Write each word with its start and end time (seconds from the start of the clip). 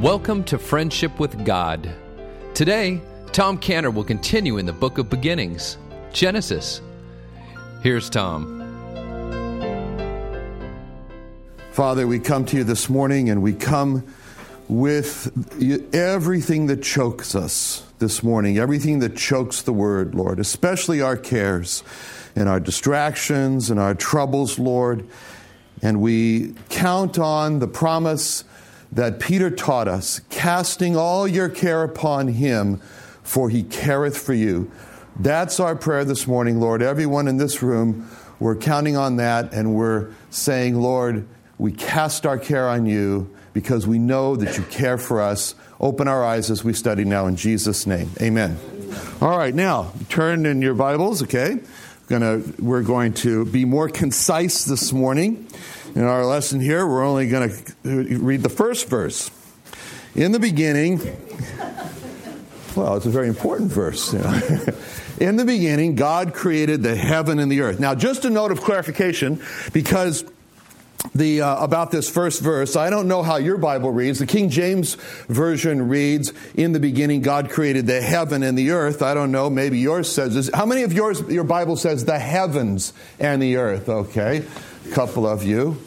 Welcome 0.00 0.44
to 0.44 0.58
Friendship 0.58 1.18
with 1.18 1.44
God. 1.44 1.90
Today, 2.54 3.00
Tom 3.32 3.58
Cantor 3.58 3.90
will 3.90 4.04
continue 4.04 4.56
in 4.56 4.64
the 4.64 4.72
book 4.72 4.96
of 4.98 5.10
beginnings, 5.10 5.76
Genesis. 6.12 6.80
Here's 7.82 8.08
Tom. 8.08 8.62
Father, 11.72 12.06
we 12.06 12.20
come 12.20 12.44
to 12.44 12.58
you 12.58 12.62
this 12.62 12.88
morning 12.88 13.28
and 13.28 13.42
we 13.42 13.52
come 13.52 14.06
with 14.68 15.32
everything 15.92 16.68
that 16.68 16.80
chokes 16.80 17.34
us 17.34 17.84
this 17.98 18.22
morning, 18.22 18.56
everything 18.56 19.00
that 19.00 19.16
chokes 19.16 19.62
the 19.62 19.72
word, 19.72 20.14
Lord, 20.14 20.38
especially 20.38 21.02
our 21.02 21.16
cares 21.16 21.82
and 22.36 22.48
our 22.48 22.60
distractions 22.60 23.68
and 23.68 23.80
our 23.80 23.96
troubles, 23.96 24.60
Lord. 24.60 25.08
And 25.82 26.00
we 26.00 26.54
count 26.68 27.18
on 27.18 27.58
the 27.58 27.66
promise 27.66 28.44
that 28.92 29.20
Peter 29.20 29.50
taught 29.50 29.88
us 29.88 30.20
casting 30.30 30.96
all 30.96 31.28
your 31.28 31.48
care 31.48 31.82
upon 31.82 32.28
him, 32.28 32.78
for 33.22 33.50
he 33.50 33.62
careth 33.62 34.16
for 34.16 34.34
you. 34.34 34.70
That's 35.18 35.60
our 35.60 35.74
prayer 35.74 36.04
this 36.04 36.26
morning, 36.26 36.60
Lord. 36.60 36.80
Everyone 36.80 37.28
in 37.28 37.36
this 37.36 37.62
room, 37.62 38.08
we're 38.38 38.56
counting 38.56 38.96
on 38.96 39.16
that 39.16 39.52
and 39.52 39.74
we're 39.74 40.10
saying, 40.30 40.76
Lord, 40.76 41.26
we 41.58 41.72
cast 41.72 42.24
our 42.24 42.38
care 42.38 42.68
on 42.68 42.86
you 42.86 43.28
because 43.52 43.86
we 43.86 43.98
know 43.98 44.36
that 44.36 44.56
you 44.56 44.62
care 44.64 44.96
for 44.96 45.20
us. 45.20 45.54
Open 45.80 46.06
our 46.06 46.24
eyes 46.24 46.50
as 46.50 46.62
we 46.62 46.72
study 46.72 47.04
now 47.04 47.26
in 47.26 47.34
Jesus' 47.36 47.86
name. 47.86 48.10
Amen. 48.22 48.56
All 49.20 49.36
right, 49.36 49.54
now 49.54 49.92
turn 50.08 50.46
in 50.46 50.62
your 50.62 50.74
Bibles, 50.74 51.24
okay? 51.24 51.58
Gonna, 52.06 52.40
we're 52.58 52.82
going 52.82 53.12
to 53.14 53.44
be 53.44 53.64
more 53.64 53.88
concise 53.88 54.64
this 54.64 54.92
morning. 54.92 55.48
In 55.94 56.04
our 56.04 56.24
lesson 56.24 56.60
here, 56.60 56.86
we're 56.86 57.04
only 57.04 57.28
going 57.28 57.50
to 57.50 58.18
read 58.18 58.42
the 58.42 58.48
first 58.48 58.88
verse. 58.88 59.30
In 60.14 60.32
the 60.32 60.38
beginning, 60.38 60.98
well, 62.76 62.96
it's 62.96 63.06
a 63.06 63.10
very 63.10 63.28
important 63.28 63.70
verse. 63.70 64.12
You 64.12 64.20
know. 64.20 64.40
In 65.20 65.34
the 65.34 65.44
beginning, 65.44 65.96
God 65.96 66.32
created 66.32 66.82
the 66.82 66.94
heaven 66.94 67.40
and 67.40 67.50
the 67.50 67.62
earth. 67.62 67.80
Now, 67.80 67.94
just 67.94 68.24
a 68.24 68.30
note 68.30 68.52
of 68.52 68.60
clarification, 68.60 69.42
because 69.72 70.24
the, 71.14 71.42
uh, 71.42 71.64
about 71.64 71.90
this 71.90 72.08
first 72.08 72.40
verse. 72.40 72.76
I 72.76 72.90
don't 72.90 73.08
know 73.08 73.22
how 73.22 73.36
your 73.36 73.56
Bible 73.56 73.90
reads. 73.90 74.18
The 74.18 74.26
King 74.26 74.50
James 74.50 74.94
Version 75.28 75.88
reads, 75.88 76.32
In 76.54 76.72
the 76.72 76.80
beginning, 76.80 77.22
God 77.22 77.50
created 77.50 77.86
the 77.86 78.00
heaven 78.00 78.42
and 78.42 78.56
the 78.56 78.70
earth. 78.70 79.02
I 79.02 79.14
don't 79.14 79.32
know. 79.32 79.48
Maybe 79.48 79.78
yours 79.78 80.10
says 80.10 80.34
this. 80.34 80.50
How 80.52 80.66
many 80.66 80.82
of 80.82 80.92
yours, 80.92 81.20
your 81.22 81.44
Bible 81.44 81.76
says 81.76 82.04
the 82.04 82.18
heavens 82.18 82.92
and 83.18 83.40
the 83.42 83.56
earth? 83.56 83.88
Okay. 83.88 84.44
Couple 84.92 85.26
of 85.26 85.44
you 85.44 85.78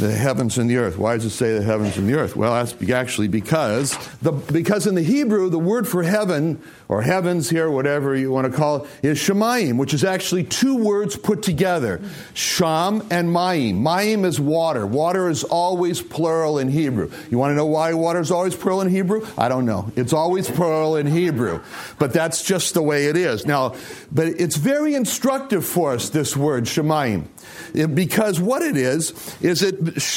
the 0.00 0.10
heavens 0.10 0.58
and 0.58 0.68
the 0.68 0.78
earth. 0.78 0.96
Why 0.96 1.14
does 1.14 1.26
it 1.26 1.30
say 1.30 1.56
the 1.56 1.62
heavens 1.62 1.96
and 1.98 2.08
the 2.08 2.14
earth? 2.14 2.34
Well, 2.34 2.54
that's 2.54 2.90
actually 2.90 3.28
because 3.28 3.96
the, 4.22 4.32
because 4.32 4.86
in 4.86 4.94
the 4.94 5.02
Hebrew, 5.02 5.50
the 5.50 5.58
word 5.58 5.86
for 5.86 6.02
heaven 6.02 6.60
or 6.88 7.02
heavens 7.02 7.50
here, 7.50 7.70
whatever 7.70 8.16
you 8.16 8.30
want 8.30 8.50
to 8.50 8.56
call 8.56 8.84
it, 8.84 8.90
is 9.02 9.18
shamayim, 9.18 9.76
which 9.76 9.92
is 9.92 10.02
actually 10.02 10.44
two 10.44 10.76
words 10.76 11.16
put 11.16 11.42
together, 11.42 12.00
sham 12.34 13.02
and 13.10 13.28
mayim. 13.28 13.82
Mayim 13.82 14.24
is 14.24 14.40
water. 14.40 14.86
Water 14.86 15.28
is 15.28 15.44
always 15.44 16.00
plural 16.00 16.58
in 16.58 16.68
Hebrew. 16.68 17.10
You 17.30 17.38
want 17.38 17.52
to 17.52 17.54
know 17.54 17.66
why 17.66 17.92
water 17.92 18.20
is 18.20 18.30
always 18.30 18.56
plural 18.56 18.80
in 18.80 18.88
Hebrew? 18.88 19.26
I 19.36 19.48
don't 19.48 19.66
know. 19.66 19.92
It's 19.96 20.14
always 20.14 20.50
plural 20.50 20.96
in 20.96 21.06
Hebrew, 21.06 21.60
but 21.98 22.12
that's 22.12 22.42
just 22.42 22.74
the 22.74 22.82
way 22.82 23.06
it 23.06 23.16
is. 23.16 23.46
Now, 23.46 23.74
but 24.10 24.28
it's 24.28 24.56
very 24.56 24.94
instructive 24.94 25.64
for 25.64 25.92
us 25.92 26.08
this 26.08 26.36
word 26.36 26.64
shamayim, 26.64 27.26
because 27.72 28.40
what 28.40 28.62
it 28.62 28.76
is 28.76 29.36
is 29.40 29.62
it 29.62 29.76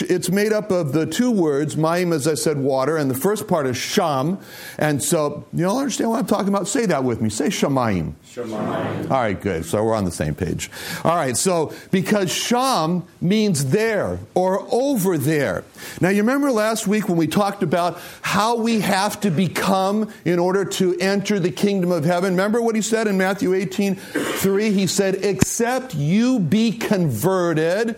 it's 0.10 0.30
made 0.30 0.54
up 0.54 0.72
of 0.72 0.94
the 0.94 1.06
two 1.06 1.32
words, 1.32 1.76
Mayim, 1.76 2.14
as 2.14 2.28
I 2.28 2.34
said, 2.34 2.58
water, 2.58 2.98
and 2.98 3.10
the 3.10 3.16
first 3.16 3.48
part 3.48 3.68
is 3.68 3.78
Sham. 3.78 4.40
And 4.78 5.02
so, 5.02 5.46
you 5.53 5.68
all 5.68 5.80
understand 5.80 6.09
what 6.09 6.20
I'm 6.20 6.25
talking 6.25 6.50
about? 6.50 6.68
Say 6.68 6.86
that 6.88 7.03
with 7.03 7.22
me. 7.22 7.30
Say 7.30 7.47
Shamayim. 7.47 8.14
Shamayim. 8.25 9.12
All 9.12 9.18
right, 9.18 9.40
good. 9.40 9.66
So 9.66 9.84
we're 9.84 9.96
on 9.96 10.06
the 10.06 10.12
same 10.12 10.36
page. 10.36 10.70
All 11.03 11.16
right, 11.16 11.38
so 11.38 11.74
because 11.92 12.31
Sham 12.31 13.03
means 13.22 13.66
there 13.66 14.20
or 14.34 14.66
over 14.72 15.18
there. 15.18 15.64
Now, 16.02 16.09
you 16.09 16.22
remember 16.22 16.52
last 16.52 16.88
week 16.88 17.08
when 17.08 17.18
we 17.18 17.28
talked 17.28 17.64
about 17.64 18.00
how 18.22 18.58
we 18.58 18.81
have 18.81 19.20
to 19.22 19.30
become 19.30 20.12
in 20.26 20.40
order 20.40 20.66
to 20.66 20.97
enter 21.00 21.40
the 21.40 21.52
kingdom 21.52 21.92
of 21.92 22.06
heaven? 22.06 22.31
Remember 22.31 22.62
what 22.62 22.76
he 22.76 22.81
said 22.81 23.08
in 23.08 23.18
Matthew 23.18 23.53
18 23.53 23.96
3? 23.96 24.72
He 24.72 24.88
said, 24.88 25.16
Except 25.16 25.94
you 25.94 26.40
be 26.40 26.72
converted 26.72 27.12
converted 27.13 27.96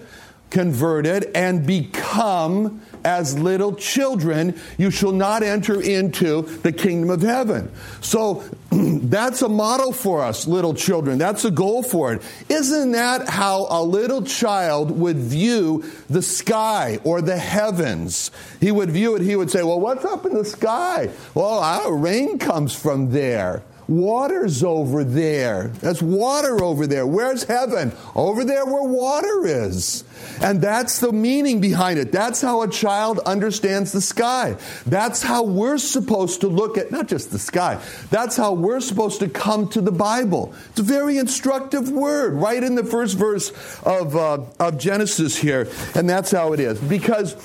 converted, 0.50 1.30
and 1.36 1.68
become 1.68 2.82
as 3.04 3.38
little 3.38 3.76
children, 3.76 4.58
you 4.78 4.90
shall 4.90 5.12
not 5.12 5.44
enter 5.44 5.82
into 5.82 6.44
the 6.44 6.72
kingdom 6.72 7.10
of 7.10 7.22
heaven. 7.22 7.70
So 8.00 8.44
that's 8.72 9.42
a 9.42 9.50
model 9.50 9.92
for 9.92 10.24
us, 10.24 10.48
little 10.48 10.74
children. 10.74 11.18
That's 11.18 11.44
a 11.44 11.52
goal 11.52 11.84
for 11.84 12.14
it. 12.14 12.22
Isn't 12.48 12.94
that 12.94 13.28
how 13.28 13.68
a 13.70 13.84
little 13.84 14.24
child 14.24 14.92
would 14.92 15.18
view 15.18 15.84
the 16.10 16.22
sky 16.22 17.00
or 17.04 17.22
the 17.22 17.38
heavens? 17.38 18.32
He 18.62 18.72
would 18.72 18.92
view 18.92 19.16
it, 19.16 19.22
he 19.22 19.36
would 19.36 19.52
say, 19.52 19.62
Well, 19.62 19.80
what's 19.80 20.06
up 20.06 20.26
in 20.26 20.34
the 20.34 20.46
sky? 20.46 21.10
Well, 21.34 21.60
our 21.60 21.94
rain 21.94 22.40
comes 22.40 22.74
from 22.74 23.12
there. 23.12 23.62
Water's 23.88 24.64
over 24.64 25.04
there. 25.04 25.68
That's 25.80 26.02
water 26.02 26.64
over 26.64 26.88
there. 26.88 27.06
Where's 27.06 27.44
heaven? 27.44 27.92
Over 28.16 28.44
there 28.44 28.66
where 28.66 28.84
water 28.84 29.46
is. 29.46 30.04
And 30.42 30.62
that's 30.62 31.00
the 31.00 31.12
meaning 31.12 31.62
behind 31.62 32.00
it. 32.00 32.12
That's 32.12 32.42
how 32.42 32.62
a 32.62 32.70
child 32.70 33.20
understands 33.20 33.92
the 33.92 34.02
sky. 34.02 34.58
That's 34.86 35.22
how 35.22 35.44
we're 35.44 35.78
supposed 35.78 36.42
to 36.42 36.48
look 36.48 36.78
at 36.78 36.92
not 36.92 37.08
just 37.08 37.32
the 37.32 37.40
sky, 37.40 37.80
that's 38.10 38.36
how 38.36 38.54
we're 38.54 38.80
supposed 38.80 39.20
to 39.20 39.30
come 39.30 39.70
to 39.70 39.82
the 39.82 39.92
Bible. 39.92 40.54
It's 40.70 40.80
a 40.80 40.84
very 40.84 41.18
instructive 41.18 41.90
word 41.90 42.34
right 42.34 42.64
in 42.64 42.76
the 42.76 42.84
first 42.84 43.18
verse 43.18 43.52
of, 43.84 44.16
uh, 44.16 44.40
of 44.60 44.78
Genesis 44.78 45.38
here. 45.38 45.70
And 45.94 46.10
that's 46.10 46.32
how 46.32 46.54
it 46.54 46.60
is. 46.60 46.80
Because 46.80 47.36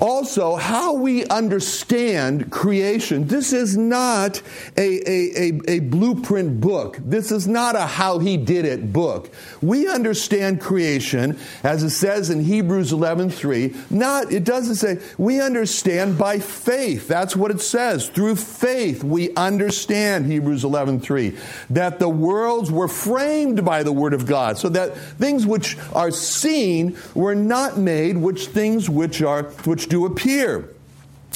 also 0.00 0.56
how 0.56 0.94
we 0.94 1.24
understand 1.26 2.50
creation. 2.50 3.26
This 3.26 3.52
is 3.52 3.76
not 3.76 4.42
a, 4.76 4.80
a, 5.08 5.36
a, 5.36 5.60
a, 5.68 5.78
blueprint 5.80 6.60
book. 6.60 6.98
This 6.98 7.30
is 7.30 7.46
not 7.46 7.76
a 7.76 7.86
how 7.86 8.18
he 8.18 8.36
did 8.36 8.64
it 8.64 8.92
book. 8.92 9.30
We 9.60 9.88
understand 9.88 10.60
creation, 10.60 11.38
as 11.62 11.82
it 11.82 11.90
says 11.90 12.30
in 12.30 12.42
Hebrews 12.42 12.92
11.3, 12.92 13.90
not, 13.90 14.32
it 14.32 14.44
doesn't 14.44 14.76
say, 14.76 14.98
we 15.18 15.40
understand 15.40 16.18
by 16.18 16.38
faith. 16.38 17.06
That's 17.06 17.36
what 17.36 17.50
it 17.50 17.60
says. 17.60 18.08
Through 18.08 18.36
faith, 18.36 19.04
we 19.04 19.34
understand, 19.34 20.26
Hebrews 20.26 20.64
11.3, 20.64 21.38
that 21.70 21.98
the 21.98 22.08
worlds 22.08 22.70
were 22.70 22.88
framed 22.88 23.64
by 23.64 23.82
the 23.82 23.92
word 23.92 24.14
of 24.14 24.26
God, 24.26 24.58
so 24.58 24.68
that 24.70 24.96
things 24.96 25.46
which 25.46 25.76
are 25.94 26.10
seen 26.10 26.96
were 27.14 27.34
not 27.34 27.78
made, 27.78 28.16
which 28.16 28.46
things 28.46 28.90
which 28.90 29.22
are, 29.22 29.44
which 29.64 29.81
which 29.82 29.90
do 29.90 30.06
appear. 30.06 30.68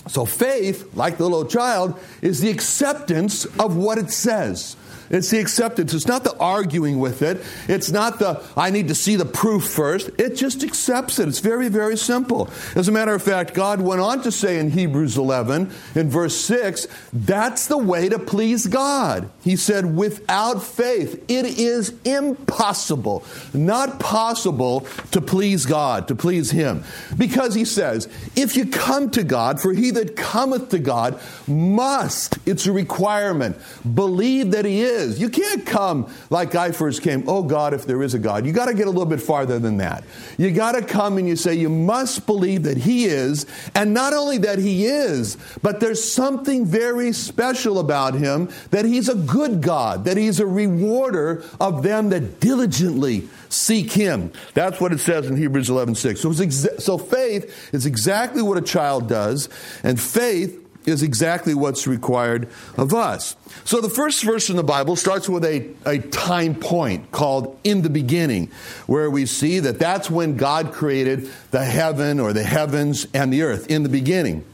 So 0.09 0.25
faith, 0.25 0.95
like 0.95 1.19
the 1.19 1.25
little 1.25 1.47
child, 1.47 1.99
is 2.23 2.41
the 2.41 2.51
acceptance 2.51 3.45
of 3.59 3.77
what 3.77 3.99
it 3.99 4.13
says. 4.13 4.77
It's 5.11 5.31
the 5.31 5.39
acceptance. 5.39 5.95
It's 5.95 6.07
not 6.07 6.25
the 6.25 6.37
arguing 6.39 6.99
with 6.99 7.23
it. 7.23 7.43
It's 7.69 7.91
not 7.91 8.19
the, 8.19 8.43
I 8.57 8.71
need 8.71 8.89
to 8.89 8.95
see 8.95 9.17
the 9.17 9.25
proof 9.25 9.65
first. 9.65 10.11
It 10.19 10.37
just 10.37 10.63
accepts 10.63 11.19
it. 11.19 11.29
It's 11.29 11.39
very, 11.39 11.69
very 11.69 11.97
simple. 11.97 12.51
As 12.75 12.89
a 12.89 12.93
matter 12.93 13.15
of 13.15 13.23
fact, 13.23 13.55
God 13.55 13.81
went 13.81 14.01
on 14.01 14.23
to 14.23 14.33
say 14.33 14.59
in 14.59 14.71
Hebrews 14.71 15.17
11, 15.17 15.73
in 15.95 16.11
verse 16.11 16.37
6, 16.37 16.87
that's 17.13 17.67
the 17.67 17.79
way 17.79 18.09
to 18.09 18.19
please 18.19 18.67
God. 18.67 19.31
He 19.43 19.57
said, 19.57 19.97
without 19.97 20.63
faith, 20.63 21.25
it 21.29 21.59
is 21.59 21.95
impossible, 22.05 23.25
not 23.53 24.01
possible 24.01 24.81
to 25.13 25.21
please 25.21 25.67
God, 25.67 26.09
to 26.09 26.15
please 26.15 26.51
Him. 26.51 26.85
Because 27.17 27.55
He 27.55 27.65
says, 27.65 28.09
if 28.35 28.57
you 28.57 28.67
come 28.67 29.11
to 29.11 29.23
God, 29.23 29.61
for 29.61 29.73
he 29.73 29.91
that 29.93 30.17
cometh 30.17 30.71
to 30.71 30.79
God 30.79 31.21
must, 31.47 32.39
it's 32.47 32.67
a 32.67 32.73
requirement, 32.73 33.57
believe 33.95 34.51
that 34.53 34.65
He 34.65 34.83
is 34.83 34.96
is. 34.97 35.21
You 35.21 35.29
can't 35.29 35.65
come 35.65 36.13
like 36.31 36.55
I 36.55 36.73
first 36.73 37.03
came, 37.03 37.25
oh 37.29 37.43
God, 37.43 37.75
if 37.75 37.87
there 37.87 38.03
is 38.03 38.15
a 38.15 38.19
God. 38.19 38.47
You 38.47 38.53
got 38.53 38.67
to 38.67 38.75
get 38.75 38.87
a 38.87 38.91
little 38.91 39.07
bit 39.07 39.21
farther 39.21 39.59
than 39.59 39.77
that. 39.79 40.05
You 40.39 40.51
got 40.51 40.73
to 40.73 40.83
come 40.83 41.19
and 41.19 41.29
you 41.29 41.37
say, 41.37 41.55
you 41.55 41.69
must 41.69 42.27
believe 42.27 42.65
that 42.65 42.77
He 42.77 43.07
is, 43.07 43.47
and 43.75 43.95
not 43.95 44.13
only 44.13 44.39
that 44.39 44.59
He 44.59 44.87
is, 44.87 45.37
but 45.63 45.81
there's 45.81 46.03
something 46.03 46.65
very 46.65 47.13
special 47.13 47.79
about 47.79 48.15
Him 48.15 48.51
that 48.71 48.85
He's 48.85 49.09
a 49.09 49.15
good 49.15 49.61
God, 49.61 50.05
that 50.05 50.17
He's 50.17 50.41
a 50.41 50.47
rewarder 50.47 51.45
of 51.61 51.83
them 51.83 52.11
that 52.11 52.41
diligently 52.41 53.29
seek 53.49 53.93
Him. 53.93 54.33
That's 54.55 54.81
what 54.81 54.93
it 54.93 54.99
says 54.99 55.27
in 55.27 55.37
Hebrews 55.37 55.71
11 55.71 55.95
6. 55.95 56.21
So, 56.21 56.31
exa- 56.31 56.81
so 56.81 56.99
faith 56.99 57.73
is 57.73 57.87
exactly 57.87 58.43
what 58.43 58.59
a 58.59 58.63
child 58.63 59.09
does, 59.09 59.49
and 59.83 60.01
faith 60.01 60.66
is 60.87 61.03
exactly 61.03 61.53
what's 61.53 61.87
required 61.87 62.49
of 62.77 62.95
us. 62.95 63.37
So 63.65 63.81
the 63.81 63.91
first 63.91 64.23
verse 64.23 64.49
in 64.49 64.57
the 64.57 64.63
Bible 64.63 64.97
starts 64.97 65.29
with 65.29 65.45
a, 65.45 65.69
a 65.85 65.99
time 65.99 66.55
point 66.55 67.11
called 67.11 67.59
in 67.65 67.83
the 67.83 67.91
beginning, 67.91 68.51
where 68.87 69.11
we 69.11 69.27
see 69.27 69.59
that 69.61 69.79
that's 69.79 70.11
when 70.11 70.37
God 70.37 70.73
created 70.73 71.29
the 71.51 71.65
heaven 71.65 72.21
or 72.21 72.33
the 72.33 72.45
heavens 72.45 73.07
and 73.13 73.33
the 73.33 73.43
earth 73.43 73.69
in 73.69 73.83
the 73.83 73.89
beginning. 73.89 74.45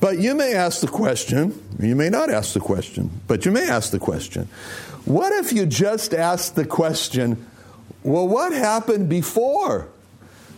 But 0.00 0.18
you 0.18 0.34
may 0.34 0.54
ask 0.54 0.80
the 0.80 0.88
question, 0.88 1.60
you 1.78 1.94
may 1.94 2.08
not 2.08 2.30
ask 2.30 2.54
the 2.54 2.60
question, 2.60 3.10
but 3.26 3.44
you 3.44 3.52
may 3.52 3.68
ask 3.68 3.90
the 3.90 3.98
question 3.98 4.48
what 5.04 5.32
if 5.32 5.52
you 5.52 5.66
just 5.66 6.12
asked 6.12 6.56
the 6.56 6.66
question, 6.66 7.46
well, 8.02 8.28
what 8.28 8.52
happened 8.52 9.08
before? 9.08 9.88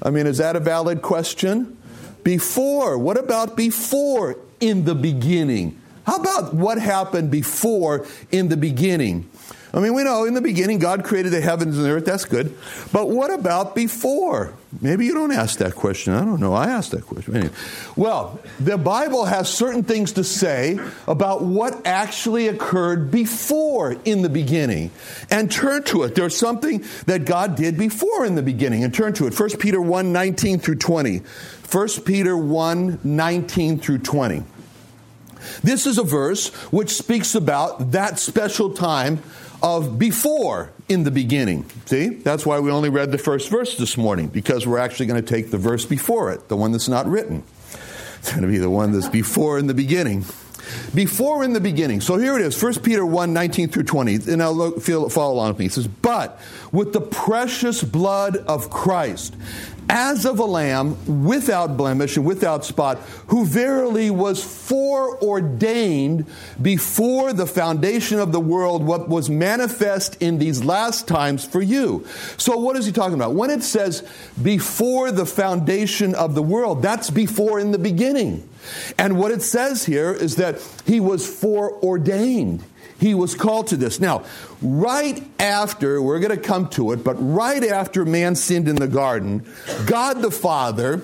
I 0.03 0.11
mean, 0.11 0.27
is 0.27 0.39
that 0.39 0.57
a 0.57 0.61
valid 0.61 1.01
question? 1.01 1.79
Before. 2.25 2.99
What 2.99 3.17
about 3.17 3.57
before 3.57 4.37
in 4.63 4.85
the 4.85 4.95
beginning? 4.95 5.79
How 6.07 6.17
about 6.17 6.55
what 6.55 6.79
happened 6.79 7.31
before 7.31 8.07
in 8.31 8.49
the 8.49 8.57
beginning? 8.57 9.29
I 9.75 9.81
mean, 9.81 9.95
we 9.95 10.05
know 10.05 10.25
in 10.25 10.35
the 10.35 10.43
beginning 10.43 10.79
God 10.79 11.03
created 11.03 11.33
the 11.33 11.41
heavens 11.41 11.79
and 11.79 11.87
the 11.87 11.91
earth. 11.91 12.05
That's 12.05 12.27
good. 12.27 12.55
But 12.93 13.09
what 13.09 13.33
about 13.33 13.75
before? 13.75 14.53
Maybe 14.83 15.07
you 15.07 15.15
don't 15.15 15.33
ask 15.33 15.59
that 15.61 15.75
question. 15.75 16.13
I 16.13 16.25
don't 16.27 16.41
know. 16.41 16.53
I 16.53 16.67
asked 16.67 16.91
that 16.91 17.07
question. 17.07 17.37
Anyway. 17.37 17.55
Well, 17.97 18.39
the 18.61 18.77
Bible 18.77 19.25
has 19.25 19.49
certain 19.49 19.83
things 19.83 20.13
to 20.13 20.25
say 20.25 20.79
about 21.07 21.43
what 21.43 21.87
actually 21.87 22.49
occurred 22.49 23.11
before 23.11 23.93
in 24.05 24.21
the 24.21 24.29
beginning. 24.29 24.91
And 25.31 25.51
turn 25.51 25.85
to 25.85 26.03
it. 26.03 26.15
There's 26.15 26.37
something 26.37 26.85
that 27.07 27.25
God 27.25 27.57
did 27.57 27.79
before 27.79 28.27
in 28.27 28.35
the 28.35 28.43
beginning. 28.43 28.85
And 28.85 28.93
turn 28.93 29.15
to 29.15 29.27
it. 29.27 29.39
1 29.39 29.57
Peter 29.59 29.81
1 29.81 30.13
19 30.13 30.59
through 30.59 30.77
20. 30.77 31.23
1 31.71 31.89
Peter 32.05 32.37
1 32.37 33.01
19 33.03 33.79
through 33.79 33.99
20. 33.99 34.45
This 35.63 35.87
is 35.87 35.99
a 35.99 36.03
verse 36.03 36.49
which 36.71 36.91
speaks 36.91 37.35
about 37.35 37.93
that 37.93 38.19
special 38.19 38.71
time 38.71 39.23
of 39.63 39.99
before 39.99 40.73
in 40.89 41.05
the 41.05 41.11
beginning. 41.11 41.65
See? 41.87 42.09
That's 42.09 42.45
why 42.45 42.59
we 42.61 42.71
only 42.71 42.89
read 42.89 43.13
the 43.13 43.19
first 43.19 43.49
verse 43.49 43.77
this 43.77 43.97
morning, 43.97 44.29
because 44.29 44.67
we're 44.67 44.79
actually 44.79 45.07
going 45.07 45.23
to 45.23 45.29
take 45.29 45.51
the 45.51 45.59
verse 45.59 45.85
before 45.85 46.33
it, 46.33 46.49
the 46.49 46.57
one 46.57 46.73
that's 46.73 46.89
not 46.89 47.07
written. 47.07 47.45
It's 48.19 48.31
going 48.31 48.43
to 48.43 48.49
be 48.49 48.59
the 48.59 48.71
one 48.71 48.93
that's 48.93 49.09
before 49.09 49.59
in 49.59 49.67
the 49.67 49.75
beginning. 49.75 50.25
Before 50.95 51.43
in 51.43 51.53
the 51.53 51.61
beginning. 51.61 52.01
So 52.01 52.17
here 52.17 52.37
it 52.37 52.43
is, 52.43 52.61
1 52.61 52.81
Peter 52.81 53.05
1 53.05 53.33
19 53.33 53.69
through 53.69 53.83
20. 53.83 54.15
And 54.15 54.39
now 54.39 54.51
look, 54.51 54.81
follow 54.81 55.33
along 55.33 55.49
with 55.49 55.59
me. 55.59 55.67
It 55.67 55.73
says, 55.73 55.89
But 55.89 56.41
with 56.71 56.93
the 56.93 57.01
precious 57.01 57.83
blood 57.83 58.37
of 58.37 58.71
Christ, 58.71 59.35
as 59.93 60.25
of 60.25 60.39
a 60.39 60.45
lamb 60.45 61.23
without 61.23 61.77
blemish 61.77 62.17
and 62.17 62.25
without 62.25 62.65
spot, 62.65 62.97
who 63.27 63.45
verily 63.45 64.11
was 64.11 64.43
foreordained 64.43 66.25
before 66.61 67.35
the 67.35 67.47
foundation 67.47 68.19
of 68.19 68.33
the 68.33 68.41
world, 68.41 68.83
what 68.83 69.11
was 69.11 69.29
manifest 69.29 70.17
in 70.23 70.39
these 70.39 70.65
last 70.65 71.07
times 71.07 71.45
for 71.45 71.61
you. 71.61 72.07
So, 72.39 72.57
what 72.57 72.77
is 72.77 72.87
he 72.87 72.93
talking 72.93 73.15
about? 73.15 73.35
When 73.35 73.51
it 73.51 73.63
says 73.63 74.03
before 74.43 75.13
the 75.13 75.27
foundation 75.27 76.15
of 76.15 76.35
the 76.35 76.43
world, 76.43 76.81
that's 76.81 77.11
before 77.11 77.61
in 77.61 77.71
the 77.71 77.79
beginning. 77.79 78.49
And 78.97 79.19
what 79.19 79.31
it 79.31 79.43
says 79.43 79.85
here 79.85 80.13
is 80.13 80.37
that 80.37 80.63
he 80.87 81.01
was 81.01 81.27
foreordained. 81.27 82.65
He 83.03 83.15
was 83.15 83.35
called 83.35 83.67
to 83.67 83.77
this. 83.77 83.99
Now, 83.99 84.23
right 84.63 85.25
after, 85.41 86.01
we're 86.01 86.21
going 86.21 86.31
to 86.31 86.41
come 86.41 86.69
to 86.69 86.93
it, 86.93 87.03
but 87.03 87.15
right 87.15 87.65
after 87.65 88.05
man 88.05 88.37
sinned 88.37 88.69
in 88.69 88.77
the 88.77 88.87
garden, 88.87 89.45
God 89.87 90.23
the 90.23 90.31
Father, 90.31 91.03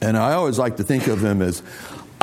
and 0.00 0.16
I 0.16 0.32
always 0.32 0.58
like 0.58 0.78
to 0.78 0.82
think 0.82 1.06
of 1.06 1.22
him 1.22 1.42
as 1.42 1.62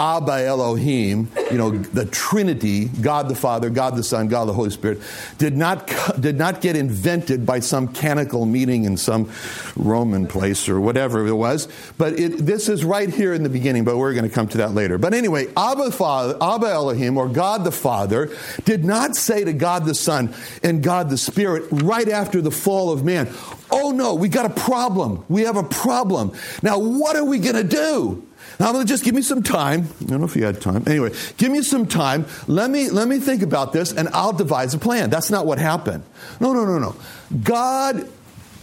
Abba 0.01 0.47
Elohim, 0.47 1.31
you 1.51 1.59
know, 1.59 1.69
the 1.69 2.05
Trinity, 2.05 2.85
God 2.85 3.29
the 3.29 3.35
Father, 3.35 3.69
God 3.69 3.95
the 3.95 4.01
Son, 4.03 4.29
God 4.29 4.45
the 4.45 4.53
Holy 4.53 4.71
Spirit, 4.71 4.99
did 5.37 5.55
not, 5.55 5.91
did 6.19 6.39
not 6.39 6.59
get 6.59 6.75
invented 6.75 7.45
by 7.45 7.59
some 7.59 7.87
canonical 7.87 8.47
meeting 8.47 8.85
in 8.85 8.97
some 8.97 9.29
Roman 9.75 10.25
place 10.25 10.67
or 10.67 10.81
whatever 10.81 11.27
it 11.27 11.35
was. 11.35 11.67
But 11.99 12.19
it, 12.19 12.39
this 12.39 12.67
is 12.67 12.83
right 12.83 13.13
here 13.13 13.31
in 13.35 13.43
the 13.43 13.49
beginning, 13.49 13.83
but 13.83 13.95
we're 13.95 14.15
going 14.15 14.27
to 14.27 14.33
come 14.33 14.47
to 14.47 14.57
that 14.57 14.73
later. 14.73 14.97
But 14.97 15.13
anyway, 15.13 15.49
Abba, 15.55 15.91
Father, 15.91 16.35
Abba 16.41 16.65
Elohim, 16.65 17.15
or 17.15 17.29
God 17.29 17.63
the 17.63 17.71
Father, 17.71 18.35
did 18.65 18.83
not 18.83 19.15
say 19.15 19.43
to 19.43 19.53
God 19.53 19.85
the 19.85 19.93
Son 19.93 20.33
and 20.63 20.81
God 20.81 21.11
the 21.11 21.17
Spirit 21.17 21.65
right 21.69 22.09
after 22.09 22.41
the 22.41 22.49
fall 22.49 22.91
of 22.91 23.05
man, 23.05 23.27
Oh 23.71 23.91
no, 23.91 24.15
we 24.15 24.27
got 24.29 24.45
a 24.45 24.49
problem. 24.49 25.23
We 25.29 25.43
have 25.43 25.57
a 25.57 25.63
problem. 25.63 26.33
Now, 26.61 26.77
what 26.77 27.15
are 27.15 27.23
we 27.23 27.39
going 27.39 27.55
to 27.55 27.63
do? 27.63 28.27
Now, 28.59 28.67
I'm 28.67 28.73
going 28.73 28.85
to 28.85 28.91
just 28.91 29.03
give 29.03 29.15
me 29.15 29.21
some 29.21 29.41
time. 29.41 29.87
I 30.01 30.05
don't 30.05 30.19
know 30.19 30.25
if 30.25 30.35
you 30.35 30.43
had 30.43 30.61
time. 30.61 30.83
Anyway, 30.85 31.11
give 31.37 31.51
me 31.51 31.61
some 31.63 31.87
time. 31.87 32.25
Let 32.47 32.69
me, 32.69 32.89
let 32.89 33.07
me 33.07 33.19
think 33.19 33.41
about 33.41 33.73
this 33.73 33.91
and 33.91 34.09
I'll 34.09 34.33
devise 34.33 34.73
a 34.73 34.77
plan. 34.77 35.09
That's 35.09 35.31
not 35.31 35.45
what 35.45 35.57
happened. 35.57 36.03
No, 36.39 36.53
no, 36.53 36.65
no, 36.65 36.77
no. 36.77 36.95
God 37.43 38.07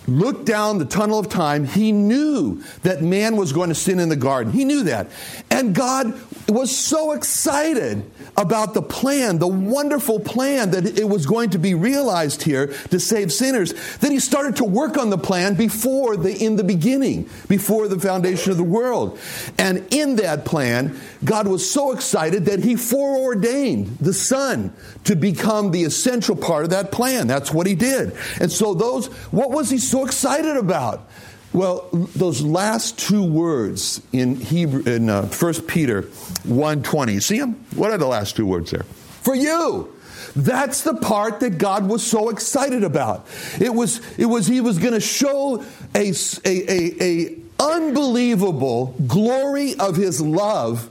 looked 0.08 0.46
down 0.46 0.78
the 0.78 0.84
tunnel 0.84 1.18
of 1.18 1.28
time. 1.28 1.64
He 1.64 1.92
knew 1.92 2.62
that 2.82 3.02
man 3.02 3.36
was 3.36 3.52
going 3.52 3.68
to 3.68 3.74
sin 3.74 4.00
in 4.00 4.08
the 4.08 4.16
garden. 4.16 4.52
He 4.52 4.64
knew 4.64 4.84
that. 4.84 5.08
And 5.50 5.74
God 5.74 6.18
was 6.48 6.76
so 6.76 7.12
excited 7.12 8.02
about 8.36 8.72
the 8.72 8.82
plan, 8.82 9.38
the 9.38 9.46
wonderful 9.46 10.20
plan 10.20 10.70
that 10.70 10.98
it 10.98 11.08
was 11.08 11.26
going 11.26 11.50
to 11.50 11.58
be 11.58 11.74
realized 11.74 12.42
here 12.42 12.68
to 12.90 12.98
save 12.98 13.32
sinners, 13.32 13.74
that 13.98 14.10
he 14.10 14.18
started 14.18 14.56
to 14.56 14.64
work 14.64 14.96
on 14.96 15.10
the 15.10 15.18
plan 15.18 15.54
before 15.54 16.16
the 16.16 16.36
in 16.44 16.56
the 16.56 16.64
beginning, 16.64 17.28
before 17.48 17.88
the 17.88 17.98
foundation 17.98 18.50
of 18.50 18.56
the 18.56 18.64
world. 18.64 19.18
And 19.58 19.86
in 19.92 20.16
that 20.16 20.44
plan, 20.44 20.98
God 21.24 21.48
was 21.48 21.68
so 21.68 21.92
excited 21.92 22.46
that 22.46 22.60
he 22.60 22.76
foreordained 22.76 23.98
the 23.98 24.14
Son 24.14 24.72
to 25.04 25.16
become 25.16 25.70
the 25.70 25.84
essential 25.84 26.36
part 26.36 26.64
of 26.64 26.70
that 26.70 26.92
plan. 26.92 27.26
That's 27.26 27.52
what 27.52 27.66
he 27.66 27.74
did. 27.74 28.16
And 28.40 28.50
so 28.50 28.74
those 28.74 29.06
what 29.32 29.50
was 29.50 29.68
he 29.68 29.78
so 29.78 29.97
excited 30.04 30.56
about? 30.56 31.08
Well, 31.52 31.88
those 31.92 32.42
last 32.42 32.98
two 32.98 33.24
words 33.24 34.02
in 34.12 34.36
Hebrew 34.36 34.82
in 34.82 35.08
uh, 35.08 35.26
1 35.26 35.62
Peter 35.62 36.02
1:20. 36.02 37.22
See 37.22 37.38
them? 37.38 37.64
What 37.74 37.90
are 37.90 37.98
the 37.98 38.06
last 38.06 38.36
two 38.36 38.46
words 38.46 38.70
there? 38.70 38.84
For 39.22 39.34
you. 39.34 39.94
That's 40.36 40.82
the 40.82 40.94
part 40.94 41.40
that 41.40 41.58
God 41.58 41.88
was 41.88 42.06
so 42.06 42.28
excited 42.28 42.84
about. 42.84 43.26
It 43.60 43.74
was 43.74 44.00
it 44.18 44.26
was 44.26 44.46
he 44.46 44.60
was 44.60 44.78
going 44.78 44.92
to 44.92 45.00
show 45.00 45.64
a, 45.94 46.12
a, 46.44 46.72
a, 46.72 47.02
a 47.02 47.36
unbelievable 47.58 48.94
glory 49.06 49.74
of 49.78 49.96
his 49.96 50.20
love 50.20 50.90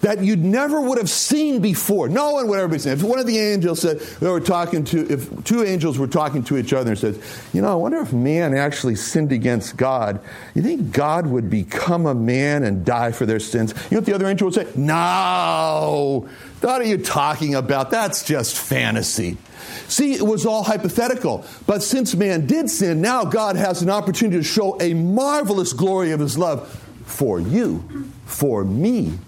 that 0.00 0.22
you 0.22 0.36
never 0.36 0.80
would 0.80 0.98
have 0.98 1.10
seen 1.10 1.60
before. 1.60 2.08
No 2.08 2.32
one 2.32 2.48
would 2.48 2.58
ever 2.58 2.68
be 2.68 2.78
seen. 2.78 2.92
If 2.92 3.02
one 3.02 3.18
of 3.18 3.26
the 3.26 3.38
angels 3.38 3.80
said 3.80 4.00
they 4.00 4.28
were 4.28 4.40
talking 4.40 4.84
to, 4.84 5.12
if 5.12 5.44
two 5.44 5.62
angels 5.62 5.98
were 5.98 6.06
talking 6.06 6.42
to 6.44 6.56
each 6.56 6.72
other 6.72 6.90
and 6.90 6.98
said, 6.98 7.18
"You 7.52 7.62
know, 7.62 7.72
I 7.72 7.74
wonder 7.74 7.98
if 7.98 8.12
man 8.12 8.54
actually 8.54 8.96
sinned 8.96 9.32
against 9.32 9.76
God. 9.76 10.20
You 10.54 10.62
think 10.62 10.92
God 10.92 11.26
would 11.26 11.50
become 11.50 12.06
a 12.06 12.14
man 12.14 12.64
and 12.64 12.84
die 12.84 13.12
for 13.12 13.26
their 13.26 13.40
sins?" 13.40 13.74
You 13.90 13.96
know 13.96 13.98
what 13.98 14.06
the 14.06 14.14
other 14.14 14.26
angel 14.26 14.46
would 14.46 14.54
say? 14.54 14.66
No. 14.74 16.26
What 16.60 16.80
are 16.80 16.84
you 16.84 16.98
talking 16.98 17.54
about? 17.54 17.90
That's 17.90 18.22
just 18.24 18.56
fantasy. 18.56 19.36
See, 19.88 20.14
it 20.14 20.26
was 20.26 20.46
all 20.46 20.62
hypothetical. 20.62 21.44
But 21.66 21.82
since 21.82 22.14
man 22.14 22.46
did 22.46 22.70
sin, 22.70 23.00
now 23.00 23.24
God 23.24 23.56
has 23.56 23.82
an 23.82 23.90
opportunity 23.90 24.38
to 24.38 24.44
show 24.44 24.76
a 24.80 24.94
marvelous 24.94 25.72
glory 25.72 26.12
of 26.12 26.20
his 26.20 26.38
love 26.38 26.68
for 27.04 27.40
you, 27.40 27.84
for 28.24 28.64
me, 28.64 29.18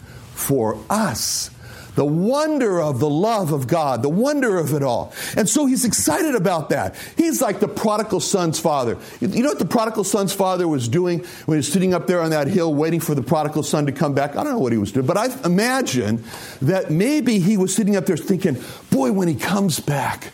for 0.43 0.79
us. 0.91 1.51
The 1.95 2.05
wonder 2.05 2.81
of 2.81 3.01
the 3.01 3.09
love 3.09 3.53
of 3.53 3.67
God, 3.67 4.03
the 4.03 4.09
wonder 4.09 4.57
of 4.57 4.73
it 4.73 4.83
all. 4.83 5.13
And 5.37 5.47
so 5.47 5.67
he's 5.67 5.85
excited 5.85 6.35
about 6.35 6.71
that. 6.71 6.97
He's 7.19 7.43
like 7.43 7.61
the 7.61 7.69
prodigal 7.69 8.21
son's 8.21 8.59
father. 8.59 8.97
You 9.21 9.43
know 9.43 9.51
what 9.51 9.59
the 9.59 9.67
prodigal 9.67 10.05
son's 10.05 10.33
father 10.33 10.67
was 10.67 10.89
doing 10.89 11.19
when 11.45 11.57
he 11.57 11.59
was 11.59 11.71
sitting 11.71 11.93
up 11.93 12.07
there 12.07 12.23
on 12.23 12.31
that 12.31 12.49
hill 12.49 12.75
waiting 12.75 13.01
for 13.01 13.15
the 13.15 13.23
prodigal 13.23 13.63
son 13.63 13.85
to 13.87 13.93
come 13.93 14.15
back? 14.15 14.37
I 14.37 14.43
don't 14.43 14.55
know 14.55 14.59
what 14.59 14.73
he 14.73 14.79
was 14.79 14.91
doing, 14.91 15.07
but 15.07 15.19
I 15.19 15.29
imagine 15.45 16.25
that 16.63 16.91
maybe 16.91 17.39
he 17.39 17.59
was 17.59 17.75
sitting 17.75 17.95
up 17.95 18.07
there 18.07 18.17
thinking, 18.17 18.57
boy, 18.91 19.13
when 19.13 19.29
he 19.29 19.35
comes 19.35 19.79
back, 19.79 20.33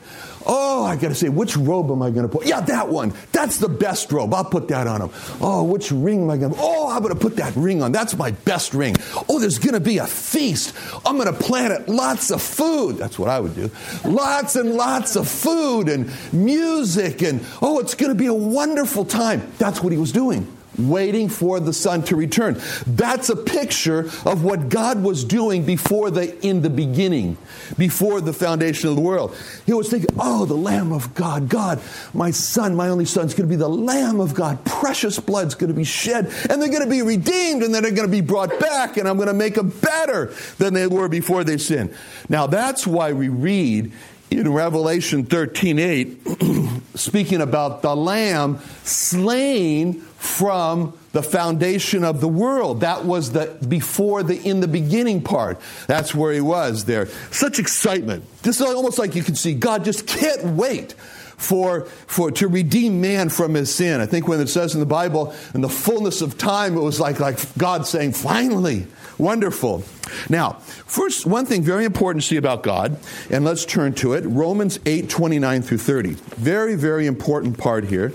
Oh, 0.48 0.84
I 0.84 0.96
got 0.96 1.08
to 1.08 1.14
say, 1.14 1.28
which 1.28 1.56
robe 1.56 1.90
am 1.90 2.02
I 2.02 2.10
going 2.10 2.26
to 2.26 2.28
put? 2.28 2.46
Yeah, 2.46 2.60
that 2.62 2.88
one. 2.88 3.12
That's 3.32 3.58
the 3.58 3.68
best 3.68 4.10
robe. 4.10 4.32
I'll 4.32 4.44
put 4.44 4.68
that 4.68 4.86
on 4.86 5.02
him. 5.02 5.10
Oh, 5.40 5.62
which 5.62 5.92
ring 5.92 6.22
am 6.22 6.30
I 6.30 6.38
going 6.38 6.54
to? 6.54 6.58
Oh, 6.58 6.90
I'm 6.90 7.02
going 7.02 7.14
to 7.14 7.20
put 7.20 7.36
that 7.36 7.54
ring 7.54 7.82
on. 7.82 7.92
That's 7.92 8.16
my 8.16 8.30
best 8.30 8.72
ring. 8.72 8.96
Oh, 9.28 9.38
there's 9.38 9.58
going 9.58 9.74
to 9.74 9.80
be 9.80 9.98
a 9.98 10.06
feast. 10.06 10.74
I'm 11.04 11.18
going 11.18 11.32
to 11.32 11.38
plan 11.38 11.70
it. 11.72 11.88
Lots 11.88 12.30
of 12.30 12.40
food. 12.40 12.96
That's 12.96 13.18
what 13.18 13.28
I 13.28 13.40
would 13.40 13.54
do. 13.54 13.70
Lots 14.04 14.56
and 14.56 14.74
lots 14.74 15.16
of 15.16 15.28
food 15.28 15.88
and 15.88 16.10
music 16.32 17.22
and 17.22 17.44
oh, 17.60 17.78
it's 17.78 17.94
going 17.94 18.10
to 18.10 18.18
be 18.18 18.26
a 18.26 18.34
wonderful 18.34 19.04
time. 19.04 19.52
That's 19.58 19.82
what 19.82 19.92
he 19.92 19.98
was 19.98 20.12
doing. 20.12 20.57
Waiting 20.78 21.28
for 21.28 21.60
the 21.60 21.72
Son 21.72 22.02
to 22.04 22.16
return. 22.16 22.60
That's 22.86 23.28
a 23.28 23.36
picture 23.36 24.00
of 24.24 24.44
what 24.44 24.68
God 24.68 25.02
was 25.02 25.24
doing 25.24 25.64
before 25.64 26.10
the 26.10 26.38
in 26.46 26.62
the 26.62 26.70
beginning, 26.70 27.36
before 27.76 28.20
the 28.20 28.32
foundation 28.32 28.88
of 28.88 28.96
the 28.96 29.02
world. 29.02 29.36
He 29.66 29.72
was 29.72 29.88
thinking, 29.88 30.14
"Oh, 30.18 30.44
the 30.44 30.54
Lamb 30.54 30.92
of 30.92 31.14
God, 31.14 31.48
God, 31.48 31.80
my 32.14 32.30
Son, 32.30 32.76
my 32.76 32.88
only 32.88 33.04
Son, 33.04 33.26
is 33.26 33.34
going 33.34 33.48
to 33.48 33.52
be 33.52 33.56
the 33.56 33.68
Lamb 33.68 34.20
of 34.20 34.34
God. 34.34 34.64
Precious 34.64 35.18
blood's 35.18 35.54
going 35.54 35.68
to 35.68 35.74
be 35.74 35.84
shed, 35.84 36.32
and 36.48 36.60
they're 36.62 36.68
going 36.68 36.84
to 36.84 36.90
be 36.90 37.02
redeemed, 37.02 37.62
and 37.62 37.74
then 37.74 37.82
they're 37.82 37.92
going 37.92 38.08
to 38.08 38.12
be 38.12 38.20
brought 38.20 38.58
back, 38.60 38.96
and 38.96 39.08
I'm 39.08 39.16
going 39.16 39.28
to 39.28 39.34
make 39.34 39.54
them 39.54 39.70
better 39.70 40.32
than 40.58 40.74
they 40.74 40.86
were 40.86 41.08
before 41.08 41.44
they 41.44 41.58
sinned." 41.58 41.94
Now 42.28 42.46
that's 42.46 42.86
why 42.86 43.12
we 43.12 43.28
read 43.28 43.92
in 44.30 44.52
Revelation 44.52 45.24
13 45.24 45.78
8, 45.78 46.28
speaking 46.94 47.40
about 47.40 47.82
the 47.82 47.94
Lamb 47.94 48.58
slain 48.84 50.00
from 50.00 50.98
the 51.12 51.22
foundation 51.22 52.04
of 52.04 52.20
the 52.20 52.28
world. 52.28 52.80
That 52.80 53.04
was 53.04 53.32
the 53.32 53.56
before 53.68 54.22
the 54.22 54.40
in 54.40 54.60
the 54.60 54.68
beginning 54.68 55.22
part. 55.22 55.60
That's 55.86 56.14
where 56.14 56.32
he 56.32 56.40
was 56.40 56.84
there. 56.84 57.06
Such 57.30 57.58
excitement. 57.58 58.24
This 58.42 58.60
is 58.60 58.66
almost 58.66 58.98
like 58.98 59.14
you 59.14 59.22
can 59.22 59.34
see 59.34 59.54
God 59.54 59.84
just 59.84 60.06
can't 60.06 60.44
wait 60.44 60.94
for, 61.38 61.84
for 62.06 62.30
to 62.32 62.48
redeem 62.48 63.00
man 63.00 63.28
from 63.28 63.54
his 63.54 63.72
sin. 63.72 64.00
I 64.00 64.06
think 64.06 64.28
when 64.28 64.40
it 64.40 64.48
says 64.48 64.74
in 64.74 64.80
the 64.80 64.86
Bible, 64.86 65.34
in 65.54 65.60
the 65.60 65.68
fullness 65.68 66.20
of 66.20 66.36
time, 66.36 66.76
it 66.76 66.80
was 66.80 66.98
like, 67.00 67.20
like 67.20 67.38
God 67.56 67.86
saying, 67.86 68.12
finally, 68.12 68.86
wonderful. 69.18 69.84
Now, 70.28 70.52
first, 70.86 71.26
one 71.26 71.44
thing 71.46 71.62
very 71.62 71.84
important 71.84 72.22
to 72.22 72.28
see 72.28 72.36
about 72.36 72.62
God, 72.62 72.98
and 73.30 73.44
let's 73.44 73.64
turn 73.64 73.94
to 73.94 74.14
it 74.14 74.24
Romans 74.26 74.78
8 74.86 75.10
29 75.10 75.62
through 75.62 75.78
30. 75.78 76.10
Very, 76.36 76.74
very 76.74 77.06
important 77.06 77.58
part 77.58 77.84
here 77.84 78.12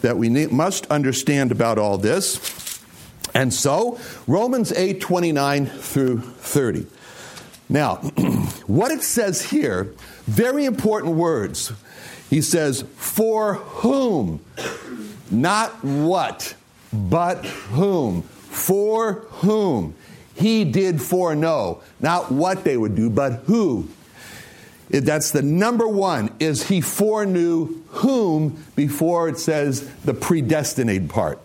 that 0.00 0.16
we 0.16 0.28
need, 0.28 0.52
must 0.52 0.86
understand 0.86 1.52
about 1.52 1.78
all 1.78 1.98
this. 1.98 2.80
And 3.34 3.52
so, 3.52 3.98
Romans 4.26 4.72
8 4.72 5.00
29 5.00 5.66
through 5.66 6.20
30. 6.20 6.86
Now, 7.68 7.96
what 8.66 8.92
it 8.92 9.02
says 9.02 9.42
here, 9.50 9.92
very 10.26 10.64
important 10.64 11.16
words. 11.16 11.72
He 12.30 12.40
says, 12.40 12.84
For 12.96 13.54
whom? 13.54 14.44
Not 15.30 15.84
what, 15.84 16.54
but 16.92 17.44
whom. 17.44 18.22
For 18.22 19.26
whom? 19.30 19.94
He 20.34 20.64
did 20.64 21.00
foreknow. 21.00 21.82
Not 22.00 22.32
what 22.32 22.64
they 22.64 22.76
would 22.76 22.94
do, 22.94 23.10
but 23.10 23.42
who. 23.46 23.88
That's 24.90 25.30
the 25.30 25.42
number 25.42 25.88
one, 25.88 26.30
is 26.38 26.68
he 26.68 26.80
foreknew 26.80 27.82
whom 27.88 28.62
before 28.76 29.28
it 29.28 29.38
says 29.38 29.88
the 30.04 30.14
predestinated 30.14 31.08
part. 31.08 31.40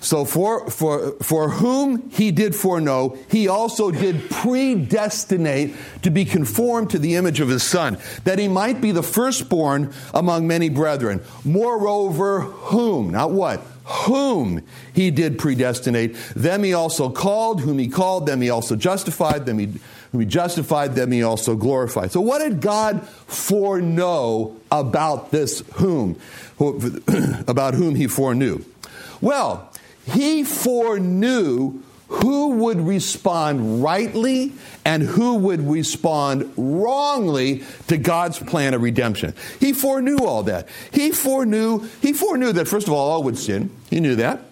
So 0.00 0.24
for, 0.24 0.70
for, 0.70 1.12
for 1.22 1.50
whom 1.50 2.08
he 2.10 2.30
did 2.30 2.54
foreknow, 2.54 3.18
he 3.28 3.48
also 3.48 3.90
did 3.90 4.30
predestinate 4.30 5.74
to 6.02 6.10
be 6.10 6.24
conformed 6.24 6.90
to 6.90 7.00
the 7.00 7.16
image 7.16 7.40
of 7.40 7.48
his 7.48 7.64
son, 7.64 7.98
that 8.22 8.38
he 8.38 8.46
might 8.46 8.80
be 8.80 8.92
the 8.92 9.02
firstborn 9.02 9.92
among 10.14 10.46
many 10.46 10.68
brethren. 10.68 11.20
Moreover, 11.44 12.42
whom, 12.42 13.10
not 13.10 13.32
what, 13.32 13.60
whom 13.88 14.62
he 14.92 15.10
did 15.10 15.38
predestinate, 15.38 16.14
them 16.36 16.62
he 16.62 16.74
also 16.74 17.08
called, 17.08 17.62
whom 17.62 17.78
he 17.78 17.88
called, 17.88 18.26
them 18.26 18.42
he 18.42 18.50
also 18.50 18.76
justified, 18.76 19.46
them 19.46 19.58
he 19.58 19.72
whom 20.12 20.20
he 20.20 20.26
justified, 20.26 20.94
them 20.94 21.12
he 21.12 21.22
also 21.22 21.56
glorified. 21.56 22.12
So, 22.12 22.20
what 22.20 22.40
did 22.40 22.60
God 22.60 23.06
foreknow 23.08 24.56
about 24.70 25.30
this 25.30 25.62
whom? 25.74 26.20
about 27.46 27.74
whom 27.74 27.94
he 27.94 28.06
foreknew? 28.06 28.64
Well, 29.20 29.72
he 30.04 30.44
foreknew 30.44 31.82
who 32.08 32.48
would 32.48 32.80
respond 32.80 33.82
rightly 33.82 34.52
and 34.84 35.02
who 35.02 35.34
would 35.34 35.68
respond 35.68 36.52
wrongly 36.56 37.62
to 37.86 37.98
God's 37.98 38.38
plan 38.38 38.74
of 38.74 38.82
redemption. 38.82 39.34
He 39.60 39.72
foreknew 39.72 40.18
all 40.18 40.42
that. 40.44 40.68
He 40.90 41.12
foreknew, 41.12 41.86
he 42.00 42.12
foreknew 42.12 42.52
that 42.52 42.66
first 42.66 42.86
of 42.86 42.94
all 42.94 43.10
all 43.10 43.22
would 43.24 43.38
sin. 43.38 43.70
He 43.90 44.00
knew 44.00 44.16
that. 44.16 44.42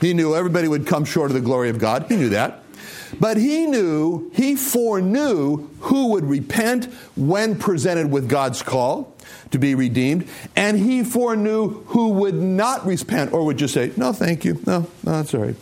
He 0.00 0.12
knew 0.12 0.34
everybody 0.34 0.68
would 0.68 0.86
come 0.86 1.04
short 1.04 1.30
of 1.30 1.34
the 1.34 1.40
glory 1.40 1.70
of 1.70 1.78
God. 1.78 2.06
He 2.08 2.16
knew 2.16 2.28
that. 2.30 2.62
But 3.18 3.36
he 3.36 3.66
knew, 3.66 4.30
he 4.34 4.56
foreknew 4.56 5.68
who 5.80 6.08
would 6.08 6.24
repent 6.24 6.86
when 7.16 7.58
presented 7.58 8.10
with 8.10 8.28
God's 8.28 8.62
call 8.62 9.14
to 9.52 9.58
be 9.58 9.74
redeemed, 9.74 10.28
and 10.54 10.78
he 10.78 11.02
foreknew 11.02 11.84
who 11.86 12.10
would 12.10 12.34
not 12.34 12.84
repent 12.84 13.32
or 13.32 13.44
would 13.44 13.56
just 13.56 13.72
say, 13.72 13.92
No, 13.96 14.12
thank 14.12 14.44
you. 14.44 14.60
No, 14.66 14.80
no, 14.80 15.12
that's 15.12 15.34
all 15.34 15.40
right. 15.40 15.56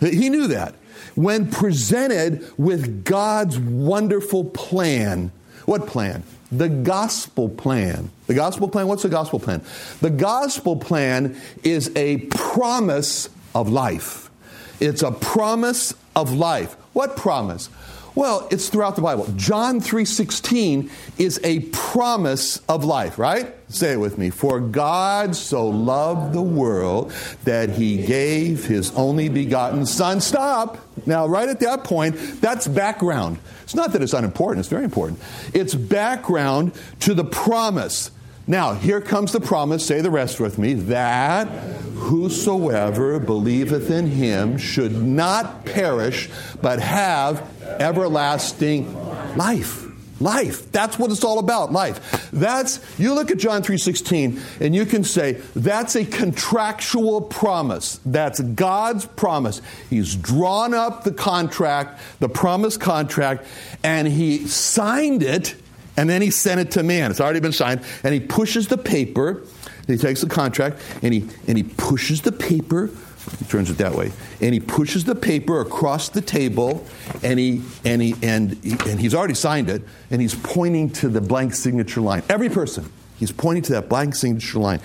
He 0.00 0.30
knew 0.30 0.46
that. 0.48 0.74
When 1.16 1.50
presented 1.50 2.46
with 2.56 3.04
God's 3.04 3.58
wonderful 3.58 4.44
plan, 4.44 5.32
what 5.64 5.86
plan? 5.86 6.22
The 6.52 6.68
gospel 6.68 7.48
plan. 7.48 8.10
The 8.26 8.34
gospel 8.34 8.68
plan, 8.68 8.86
what's 8.86 9.02
the 9.02 9.08
gospel 9.08 9.40
plan? 9.40 9.62
The 10.00 10.10
gospel 10.10 10.76
plan 10.76 11.36
is 11.64 11.90
a 11.96 12.18
promise 12.18 13.28
of 13.54 13.68
life. 13.68 14.30
It's 14.78 15.02
a 15.02 15.10
promise 15.10 15.94
of 16.14 16.32
life. 16.34 16.74
What 16.92 17.16
promise? 17.16 17.70
Well, 18.16 18.48
it's 18.50 18.70
throughout 18.70 18.96
the 18.96 19.02
Bible. 19.02 19.28
John 19.36 19.78
3:16 19.78 20.90
is 21.18 21.38
a 21.44 21.60
promise 21.60 22.62
of 22.66 22.82
life, 22.82 23.18
right? 23.18 23.54
Say 23.68 23.92
it 23.92 24.00
with 24.00 24.16
me. 24.16 24.30
For 24.30 24.58
God 24.58 25.36
so 25.36 25.68
loved 25.68 26.32
the 26.32 26.40
world 26.40 27.12
that 27.44 27.68
he 27.68 27.98
gave 27.98 28.64
his 28.64 28.90
only 28.96 29.28
begotten 29.28 29.84
son. 29.84 30.22
Stop. 30.22 30.78
Now, 31.04 31.26
right 31.26 31.48
at 31.48 31.60
that 31.60 31.84
point, 31.84 32.40
that's 32.40 32.66
background. 32.66 33.36
It's 33.64 33.74
not 33.74 33.92
that 33.92 34.00
it's 34.00 34.14
unimportant, 34.14 34.60
it's 34.60 34.70
very 34.70 34.84
important. 34.84 35.20
It's 35.52 35.74
background 35.74 36.72
to 37.00 37.12
the 37.12 37.24
promise. 37.24 38.10
Now, 38.48 38.74
here 38.74 39.00
comes 39.00 39.32
the 39.32 39.40
promise, 39.40 39.84
say 39.84 40.00
the 40.00 40.10
rest 40.10 40.38
with 40.38 40.56
me, 40.56 40.74
that 40.74 41.48
whosoever 41.96 43.18
believeth 43.18 43.90
in 43.90 44.06
him 44.06 44.56
should 44.56 45.02
not 45.02 45.64
perish, 45.64 46.30
but 46.62 46.78
have 46.78 47.44
everlasting 47.80 48.94
life. 49.36 49.84
Life. 50.20 50.70
That's 50.72 50.98
what 50.98 51.10
it's 51.10 51.24
all 51.24 51.38
about. 51.38 51.72
Life. 51.72 52.30
That's 52.30 52.80
you 52.98 53.12
look 53.12 53.30
at 53.30 53.36
John 53.36 53.62
3:16 53.62 54.40
and 54.60 54.74
you 54.74 54.86
can 54.86 55.04
say 55.04 55.32
that's 55.54 55.94
a 55.94 56.06
contractual 56.06 57.20
promise. 57.20 58.00
That's 58.06 58.40
God's 58.40 59.04
promise. 59.04 59.60
He's 59.90 60.14
drawn 60.14 60.72
up 60.72 61.04
the 61.04 61.12
contract, 61.12 62.00
the 62.20 62.30
promise 62.30 62.78
contract, 62.78 63.46
and 63.82 64.08
he 64.08 64.46
signed 64.46 65.22
it 65.22 65.54
and 65.96 66.08
then 66.08 66.22
he 66.22 66.30
sent 66.30 66.60
it 66.60 66.70
to 66.72 66.82
man. 66.82 67.10
It's 67.10 67.20
already 67.20 67.40
been 67.40 67.52
signed. 67.52 67.82
And 68.02 68.12
he 68.12 68.20
pushes 68.20 68.68
the 68.68 68.78
paper. 68.78 69.42
He 69.86 69.96
takes 69.96 70.20
the 70.20 70.28
contract 70.28 70.82
and 71.02 71.14
he, 71.14 71.28
and 71.46 71.56
he 71.56 71.62
pushes 71.62 72.22
the 72.22 72.32
paper. 72.32 72.90
He 73.38 73.44
turns 73.46 73.70
it 73.70 73.78
that 73.78 73.94
way. 73.94 74.12
And 74.40 74.52
he 74.54 74.60
pushes 74.60 75.04
the 75.04 75.14
paper 75.14 75.60
across 75.60 76.08
the 76.08 76.20
table 76.20 76.86
and, 77.22 77.38
he, 77.38 77.62
and, 77.84 78.02
he, 78.02 78.14
and, 78.22 78.52
he, 78.62 78.76
and 78.88 79.00
he's 79.00 79.14
already 79.14 79.34
signed 79.34 79.70
it. 79.70 79.82
And 80.10 80.20
he's 80.20 80.34
pointing 80.34 80.90
to 80.90 81.08
the 81.08 81.20
blank 81.20 81.54
signature 81.54 82.00
line. 82.00 82.22
Every 82.28 82.48
person. 82.48 82.92
He's 83.18 83.32
pointing 83.32 83.62
to 83.64 83.72
that 83.72 83.88
blank 83.88 84.14
signature 84.14 84.58
line. 84.58 84.80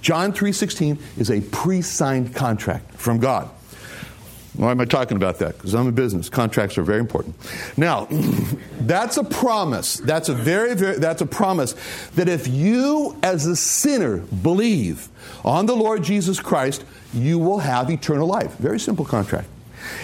John 0.00 0.32
3.16 0.32 0.98
is 1.16 1.30
a 1.30 1.40
pre-signed 1.40 2.34
contract 2.34 2.92
from 2.94 3.18
God. 3.20 3.48
Why 4.56 4.70
am 4.70 4.80
I 4.80 4.84
talking 4.84 5.16
about 5.16 5.40
that? 5.40 5.56
Because 5.56 5.74
I'm 5.74 5.88
in 5.88 5.94
business. 5.94 6.28
Contracts 6.28 6.78
are 6.78 6.82
very 6.82 7.00
important. 7.00 7.34
Now, 7.76 8.06
that's 8.80 9.16
a 9.16 9.24
promise. 9.24 9.96
That's 9.96 10.28
a 10.28 10.34
very, 10.34 10.74
very, 10.74 10.98
that's 10.98 11.22
a 11.22 11.26
promise 11.26 11.74
that 12.14 12.28
if 12.28 12.46
you 12.46 13.16
as 13.22 13.46
a 13.46 13.56
sinner 13.56 14.18
believe 14.18 15.08
on 15.44 15.66
the 15.66 15.74
Lord 15.74 16.04
Jesus 16.04 16.38
Christ, 16.38 16.84
you 17.12 17.38
will 17.38 17.58
have 17.58 17.90
eternal 17.90 18.28
life. 18.28 18.52
Very 18.58 18.78
simple 18.78 19.04
contract. 19.04 19.48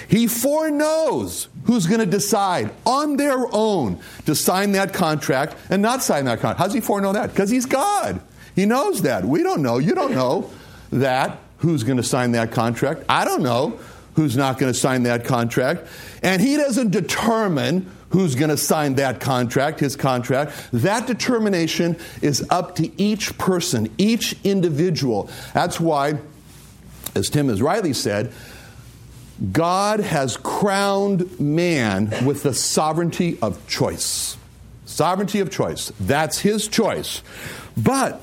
He 0.09 0.26
foreknows 0.26 1.49
who's 1.64 1.87
going 1.87 2.00
to 2.00 2.07
decide 2.07 2.71
on 2.85 3.16
their 3.16 3.47
own 3.52 4.00
to 4.26 4.35
sign 4.35 4.73
that 4.73 4.92
contract 4.92 5.57
and 5.71 5.80
not 5.80 6.02
sign 6.02 6.25
that 6.25 6.40
contract. 6.40 6.59
How 6.59 6.64
does 6.66 6.75
he 6.75 6.80
foreknow 6.80 7.12
that? 7.12 7.30
Because 7.30 7.50
he's 7.50 7.66
God. 7.66 8.21
He 8.54 8.66
knows 8.66 9.02
that. 9.02 9.25
We 9.25 9.42
don't 9.42 9.62
know. 9.62 9.78
You 9.78 9.95
don't 9.95 10.12
know 10.12 10.50
that. 10.90 11.38
Who's 11.59 11.83
going 11.85 11.99
to 11.99 12.02
sign 12.02 12.33
that 12.33 12.52
contract? 12.52 13.04
I 13.09 13.25
don't 13.25 13.42
know 13.42 13.78
who's 14.21 14.37
not 14.37 14.59
going 14.59 14.71
to 14.71 14.79
sign 14.79 15.05
that 15.05 15.25
contract. 15.25 15.87
And 16.23 16.43
he 16.43 16.59
doesn't 16.59 16.91
determine 16.91 17.91
who's 18.11 18.35
going 18.35 18.50
to 18.50 18.57
sign 18.59 18.97
that 18.97 19.19
contract, 19.19 19.81
his 19.81 19.97
contract. 19.97 20.53
That 20.73 21.07
determination 21.07 21.97
is 22.21 22.47
up 22.50 22.77
to 22.77 22.91
each 23.00 23.39
person, 23.39 23.91
each 23.97 24.37
individual. 24.45 25.31
That's 25.55 25.81
why, 25.81 26.19
as 27.15 27.31
Tim 27.31 27.49
has 27.49 27.62
rightly 27.62 27.95
said, 27.95 28.31
God 29.53 30.00
has 30.00 30.37
crowned 30.37 31.41
man 31.41 32.12
with 32.27 32.43
the 32.43 32.53
sovereignty 32.53 33.39
of 33.41 33.67
choice. 33.69 34.37
Sovereignty 34.85 35.41
of 35.41 35.50
choice. 35.50 35.93
That's 35.99 36.41
his 36.41 36.69
choice. 36.69 37.23
But 37.75 38.21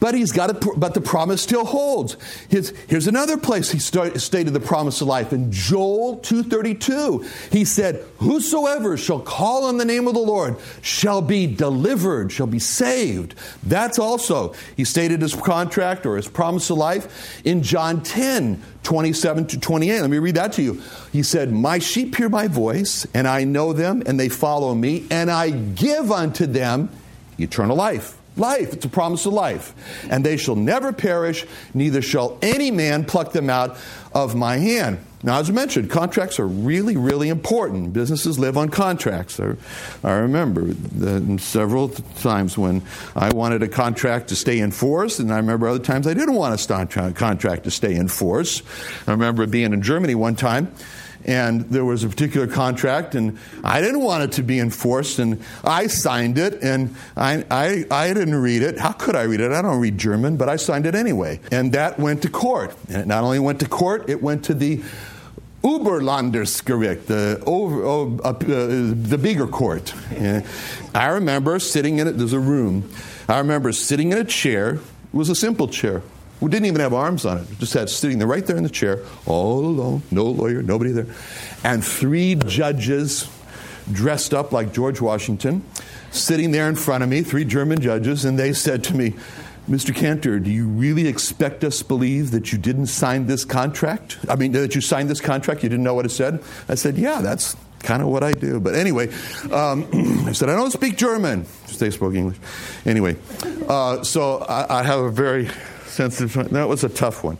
but 0.00 0.14
he's 0.14 0.32
got 0.32 0.50
it, 0.50 0.64
but 0.76 0.94
the 0.94 1.00
promise 1.00 1.42
still 1.42 1.64
holds. 1.64 2.16
His, 2.48 2.72
here's 2.88 3.06
another 3.06 3.36
place 3.36 3.70
he 3.70 3.78
start, 3.78 4.20
stated 4.20 4.52
the 4.52 4.60
promise 4.60 5.00
of 5.00 5.08
life 5.08 5.32
in 5.32 5.50
Joel 5.50 6.18
2:32. 6.18 7.26
He 7.50 7.64
said, 7.64 8.04
"Whosoever 8.18 8.96
shall 8.96 9.20
call 9.20 9.64
on 9.64 9.76
the 9.76 9.84
name 9.84 10.06
of 10.06 10.14
the 10.14 10.20
Lord 10.20 10.56
shall 10.82 11.20
be 11.20 11.46
delivered, 11.46 12.30
shall 12.30 12.46
be 12.46 12.58
saved." 12.58 13.34
That's 13.62 13.98
also 13.98 14.54
he 14.76 14.84
stated 14.84 15.22
his 15.22 15.34
contract 15.34 16.06
or 16.06 16.16
his 16.16 16.28
promise 16.28 16.70
of 16.70 16.78
life 16.78 17.40
in 17.44 17.62
John 17.62 18.02
10, 18.02 18.62
27 18.82 19.46
to 19.48 19.58
28. 19.60 20.00
Let 20.00 20.10
me 20.10 20.18
read 20.18 20.36
that 20.36 20.52
to 20.54 20.62
you. 20.62 20.82
He 21.12 21.22
said, 21.22 21.52
My 21.52 21.78
sheep 21.78 22.16
hear 22.16 22.28
my 22.28 22.48
voice, 22.48 23.06
and 23.14 23.26
I 23.26 23.44
know 23.44 23.72
them, 23.72 24.02
and 24.06 24.18
they 24.18 24.28
follow 24.28 24.74
me, 24.74 25.06
and 25.10 25.30
I 25.30 25.50
give 25.50 26.12
unto 26.12 26.46
them 26.46 26.90
eternal 27.38 27.76
life 27.76 28.17
Life, 28.38 28.72
it's 28.72 28.84
a 28.84 28.88
promise 28.88 29.26
of 29.26 29.32
life. 29.32 29.74
And 30.10 30.24
they 30.24 30.36
shall 30.36 30.56
never 30.56 30.92
perish, 30.92 31.46
neither 31.74 32.02
shall 32.02 32.38
any 32.40 32.70
man 32.70 33.04
pluck 33.04 33.32
them 33.32 33.50
out 33.50 33.76
of 34.14 34.34
my 34.34 34.56
hand. 34.56 35.00
Now, 35.20 35.40
as 35.40 35.50
I 35.50 35.52
mentioned, 35.52 35.90
contracts 35.90 36.38
are 36.38 36.46
really, 36.46 36.96
really 36.96 37.28
important. 37.28 37.92
Businesses 37.92 38.38
live 38.38 38.56
on 38.56 38.68
contracts. 38.68 39.40
I, 39.40 39.54
I 40.04 40.12
remember 40.12 40.72
several 41.38 41.88
times 41.88 42.56
when 42.56 42.82
I 43.16 43.32
wanted 43.32 43.64
a 43.64 43.68
contract 43.68 44.28
to 44.28 44.36
stay 44.36 44.60
in 44.60 44.70
force, 44.70 45.18
and 45.18 45.32
I 45.32 45.38
remember 45.38 45.66
other 45.66 45.80
times 45.80 46.06
I 46.06 46.14
didn't 46.14 46.34
want 46.34 46.54
a 46.70 47.12
contract 47.14 47.64
to 47.64 47.70
stay 47.72 47.96
in 47.96 48.06
force. 48.06 48.62
I 49.08 49.10
remember 49.10 49.44
being 49.46 49.72
in 49.72 49.82
Germany 49.82 50.14
one 50.14 50.36
time 50.36 50.72
and 51.28 51.60
there 51.68 51.84
was 51.84 52.04
a 52.04 52.08
particular 52.08 52.46
contract, 52.46 53.14
and 53.14 53.38
I 53.62 53.82
didn't 53.82 54.00
want 54.00 54.24
it 54.24 54.32
to 54.32 54.42
be 54.42 54.58
enforced, 54.58 55.18
and 55.18 55.44
I 55.62 55.86
signed 55.86 56.38
it, 56.38 56.62
and 56.62 56.96
I, 57.18 57.44
I, 57.50 57.84
I 57.90 58.14
didn't 58.14 58.36
read 58.36 58.62
it. 58.62 58.78
How 58.78 58.92
could 58.92 59.14
I 59.14 59.24
read 59.24 59.40
it? 59.40 59.52
I 59.52 59.60
don't 59.60 59.78
read 59.78 59.98
German, 59.98 60.38
but 60.38 60.48
I 60.48 60.56
signed 60.56 60.86
it 60.86 60.94
anyway. 60.94 61.38
And 61.52 61.72
that 61.72 62.00
went 62.00 62.22
to 62.22 62.30
court. 62.30 62.74
And 62.88 63.02
it 63.02 63.06
not 63.06 63.24
only 63.24 63.38
went 63.38 63.60
to 63.60 63.68
court, 63.68 64.08
it 64.08 64.22
went 64.22 64.46
to 64.46 64.54
the 64.54 64.82
Oberlandesgericht, 65.62 67.06
the, 67.06 67.42
over, 67.44 67.84
oh, 67.84 68.18
uh, 68.24 68.32
the 68.32 69.18
bigger 69.20 69.46
court. 69.46 69.92
I 70.94 71.08
remember 71.08 71.58
sitting 71.58 71.98
in 71.98 72.08
it, 72.08 72.12
there's 72.12 72.32
a 72.32 72.40
room. 72.40 72.90
I 73.28 73.36
remember 73.36 73.72
sitting 73.72 74.12
in 74.12 74.18
a 74.18 74.24
chair, 74.24 74.76
it 74.76 74.80
was 75.12 75.28
a 75.28 75.34
simple 75.34 75.68
chair 75.68 76.02
we 76.40 76.50
didn't 76.50 76.66
even 76.66 76.80
have 76.80 76.94
arms 76.94 77.24
on 77.24 77.38
it. 77.38 77.58
Just 77.58 77.74
had 77.74 77.90
sitting 77.90 78.18
there 78.18 78.28
right 78.28 78.46
there 78.46 78.56
in 78.56 78.62
the 78.62 78.70
chair, 78.70 79.04
all 79.26 79.64
alone, 79.64 80.02
no 80.10 80.24
lawyer, 80.24 80.62
nobody 80.62 80.92
there. 80.92 81.06
And 81.64 81.84
three 81.84 82.34
judges 82.34 83.28
dressed 83.90 84.34
up 84.34 84.52
like 84.52 84.72
George 84.72 85.00
Washington 85.00 85.64
sitting 86.10 86.50
there 86.52 86.68
in 86.68 86.74
front 86.74 87.02
of 87.02 87.10
me, 87.10 87.22
three 87.22 87.44
German 87.44 87.80
judges, 87.80 88.24
and 88.24 88.38
they 88.38 88.52
said 88.52 88.84
to 88.84 88.94
me, 88.94 89.14
Mr. 89.68 89.94
Cantor, 89.94 90.38
do 90.38 90.50
you 90.50 90.66
really 90.66 91.06
expect 91.06 91.62
us 91.62 91.80
to 91.80 91.84
believe 91.84 92.30
that 92.30 92.52
you 92.52 92.58
didn't 92.58 92.86
sign 92.86 93.26
this 93.26 93.44
contract? 93.44 94.18
I 94.28 94.36
mean, 94.36 94.52
that 94.52 94.74
you 94.74 94.80
signed 94.80 95.10
this 95.10 95.20
contract, 95.20 95.62
you 95.62 95.68
didn't 95.68 95.84
know 95.84 95.92
what 95.92 96.06
it 96.06 96.10
said? 96.10 96.42
I 96.68 96.74
said, 96.74 96.96
Yeah, 96.96 97.20
that's 97.20 97.54
kind 97.80 98.00
of 98.00 98.08
what 98.08 98.24
I 98.24 98.32
do. 98.32 98.60
But 98.60 98.74
anyway, 98.74 99.08
um, 99.52 99.86
I 100.26 100.32
said, 100.32 100.48
I 100.48 100.56
don't 100.56 100.70
speak 100.70 100.96
German. 100.96 101.44
They 101.78 101.90
spoke 101.90 102.14
English. 102.14 102.38
Anyway, 102.86 103.16
uh, 103.68 104.02
so 104.02 104.38
I, 104.38 104.80
I 104.80 104.82
have 104.82 105.00
a 105.00 105.10
very 105.10 105.50
sensitive. 105.88 106.50
That 106.50 106.68
was 106.68 106.84
a 106.84 106.88
tough 106.88 107.24
one. 107.24 107.38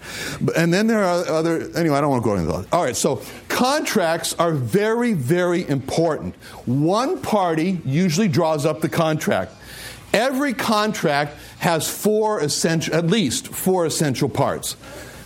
And 0.57 0.73
then 0.73 0.87
there 0.87 1.03
are 1.03 1.27
other, 1.29 1.71
anyway, 1.77 1.97
I 1.97 2.01
don't 2.01 2.11
want 2.11 2.23
to 2.23 2.29
go 2.29 2.37
into 2.37 2.53
that. 2.53 2.67
All 2.73 2.85
right, 2.85 2.97
so 2.97 3.23
contracts 3.49 4.35
are 4.35 4.53
very, 4.53 5.13
very 5.13 5.69
important. 5.69 6.35
One 6.67 7.21
party 7.21 7.81
usually 7.85 8.29
draws 8.29 8.67
up 8.67 8.81
the 8.81 8.89
contract. 8.89 9.53
Every 10.13 10.55
contract 10.55 11.37
has 11.59 11.89
four 11.89 12.41
essential, 12.41 12.95
at 12.95 13.07
least 13.07 13.49
four 13.49 13.85
essential 13.85 14.29
parts. 14.29 14.77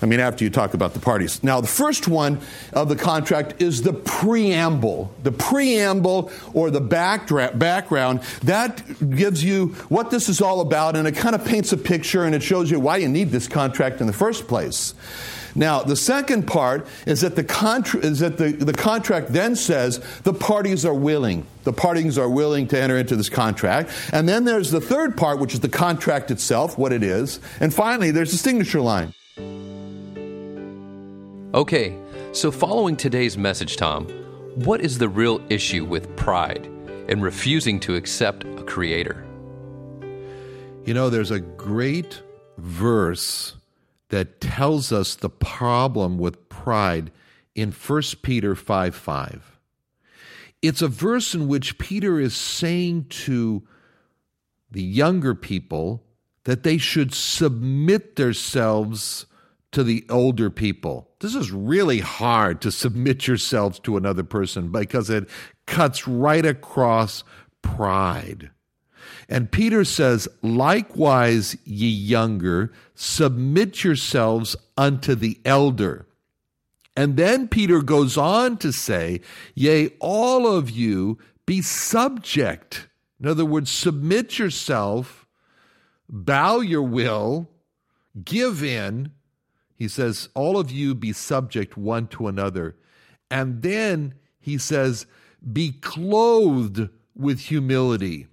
I 0.03 0.07
mean, 0.07 0.21
after 0.21 0.45
you 0.45 0.51
talk 0.51 0.75
about 0.75 0.95
the 0.95 1.01
parties. 1.01 1.43
Now, 1.45 1.61
the 1.61 1.69
first 1.69 2.09
one 2.09 2.41
of 2.73 2.89
the 2.89 2.97
contract 2.97 3.63
is 3.63 3.83
the 3.83 3.93
preamble. 3.93 5.13
The 5.23 5.33
preamble 5.33 6.31
or 6.53 6.71
the 6.71 6.81
backdra- 6.81 7.57
background, 7.57 8.21
that 8.43 8.83
gives 9.11 9.45
you 9.45 9.69
what 9.89 10.11
this 10.11 10.29
is 10.29 10.41
all 10.41 10.61
about, 10.61 10.97
and 10.97 11.07
it 11.07 11.13
kind 11.13 11.35
of 11.35 11.45
paints 11.45 11.73
a 11.73 11.77
picture 11.77 12.25
and 12.25 12.35
it 12.35 12.43
shows 12.43 12.71
you 12.71 12.81
why 12.81 12.97
you 12.97 13.09
need 13.09 13.31
this 13.31 13.47
contract 13.47 14.01
in 14.01 14.07
the 14.07 14.13
first 14.13 14.49
place. 14.49 14.95
Now, 15.55 15.83
the 15.83 15.97
second 15.97 16.47
part 16.47 16.87
is 17.07 17.21
that 17.21 17.37
the, 17.37 17.45
contra- 17.45 18.01
is 18.01 18.21
that 18.21 18.39
the, 18.39 18.53
the 18.53 18.73
contract 18.73 19.29
then 19.33 19.55
says 19.55 19.99
the 20.23 20.33
parties 20.33 20.87
are 20.87 20.95
willing. 20.95 21.47
The 21.65 21.73
parties 21.73 22.19
are 22.19 22.29
willing 22.29 22.67
to 22.69 22.81
enter 22.81 22.97
into 22.97 23.17
this 23.17 23.29
contract. 23.29 23.91
And 24.13 24.29
then 24.29 24.45
there's 24.45 24.71
the 24.71 24.81
third 24.81 25.17
part, 25.17 25.39
which 25.39 25.55
is 25.55 25.61
the 25.61 25.69
contract 25.69 26.31
itself, 26.31 26.79
what 26.79 26.93
it 26.93 27.03
is. 27.03 27.39
And 27.61 27.73
finally, 27.73 28.11
there's 28.11 28.33
the 28.33 28.39
signature 28.39 28.81
line. 28.81 29.13
Okay, 31.55 31.95
so 32.33 32.51
following 32.51 32.97
today's 32.97 33.37
message, 33.37 33.77
Tom, 33.77 34.07
what 34.55 34.81
is 34.81 34.97
the 34.97 35.09
real 35.11 35.39
issue 35.51 35.85
with 35.85 36.17
pride 36.17 36.65
and 37.11 37.23
refusing 37.23 37.79
to 37.81 37.95
accept 37.95 38.45
a 38.45 38.63
creator? 38.63 39.23
You 40.87 40.95
know, 40.95 41.11
there's 41.11 41.31
a 41.31 41.41
great 41.41 42.23
verse 42.57 43.55
that 44.09 44.41
tells 44.41 44.93
us 44.93 45.15
the 45.15 45.29
problem 45.29 46.17
with 46.17 46.49
pride 46.49 47.13
in 47.55 47.71
1 47.71 48.03
Peter 48.23 48.55
5 48.55 48.95
5. 48.95 49.59
It's 50.63 50.81
a 50.81 50.89
verse 50.89 51.35
in 51.35 51.49
which 51.49 51.77
Peter 51.77 52.19
is 52.19 52.35
saying 52.35 53.09
to 53.27 53.63
the 54.71 54.83
younger 54.83 55.35
people 55.35 56.03
that 56.45 56.63
they 56.63 56.79
should 56.79 57.13
submit 57.13 58.17
themselves 58.17 59.27
to 59.73 59.83
the 59.83 60.05
older 60.09 60.51
people. 60.51 61.11
This 61.21 61.35
is 61.35 61.51
really 61.51 62.01
hard 62.01 62.61
to 62.61 62.71
submit 62.71 63.27
yourselves 63.27 63.79
to 63.81 63.97
another 63.97 64.23
person 64.23 64.71
because 64.71 65.11
it 65.11 65.29
cuts 65.67 66.07
right 66.07 66.45
across 66.45 67.25
pride. 67.63 68.51
And 69.29 69.51
Peter 69.51 69.85
says, 69.85 70.29
Likewise, 70.43 71.57
ye 71.65 71.89
younger, 71.89 72.73
submit 72.95 73.83
yourselves 73.83 74.57
unto 74.77 75.15
the 75.15 75.41
elder. 75.45 76.07
And 76.95 77.17
then 77.17 77.49
Peter 77.49 77.81
goes 77.81 78.19
on 78.19 78.59
to 78.59 78.73
say, 78.73 79.23
Yea, 79.55 79.89
all 80.01 80.47
of 80.47 80.69
you 80.71 81.19
be 81.47 81.63
subject. 81.63 82.89
In 83.19 83.27
other 83.27 83.47
words, 83.47 83.71
submit 83.71 84.39
yourself, 84.39 85.27
bow 86.09 86.61
your 86.61 86.83
will, 86.83 87.49
give 88.25 88.63
in 88.63 89.13
he 89.83 89.89
says, 89.89 90.29
All 90.35 90.59
of 90.59 90.71
you 90.71 90.95
be 90.95 91.13
subject 91.13 91.77
one 91.77 92.07
to 92.09 92.29
another. 92.29 92.77
And 93.33 93.63
then 93.63 94.15
he 94.39 94.57
says, 94.57 95.07
Be 95.53 95.73
clothed 95.73 96.89
with 97.17 97.41
humility. 97.41 98.29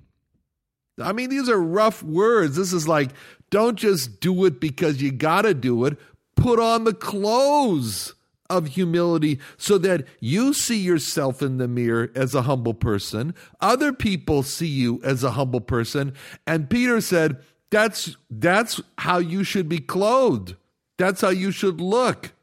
I 1.02 1.12
mean, 1.12 1.32
these 1.32 1.50
are 1.50 1.60
rough 1.60 2.04
words. 2.04 2.56
This 2.56 2.72
is 2.72 2.88
like, 2.88 3.10
don't 3.50 3.78
just 3.80 4.20
do 4.20 4.46
it 4.46 4.60
because 4.60 5.02
you 5.02 5.12
got 5.12 5.42
to 5.42 5.56
do 5.56 5.86
it. 5.86 5.98
Put 6.36 6.60
on 6.60 6.84
the 6.84 6.94
clothes 6.94 8.14
of 8.48 8.68
humility 8.68 9.40
so 9.58 9.80
that 9.80 10.06
you 10.20 10.54
see 10.54 10.78
yourself 10.78 11.42
in 11.42 11.58
the 11.58 11.68
mirror 11.68 12.12
as 12.14 12.36
a 12.36 12.44
humble 12.44 12.76
person. 12.76 13.34
Other 13.60 13.92
people 13.92 14.44
see 14.44 14.68
you 14.68 15.02
as 15.04 15.24
a 15.24 15.32
humble 15.32 15.62
person. 15.62 16.14
And 16.46 16.70
Peter 16.70 17.02
said, 17.02 17.42
that's, 17.72 18.16
that's 18.30 18.80
how 19.00 19.18
you 19.18 19.44
should 19.44 19.68
be 19.68 19.80
clothed. 19.80 20.56
That's 21.00 21.22
how 21.22 21.30
you 21.30 21.52
should 21.52 21.80
look. 21.80 22.34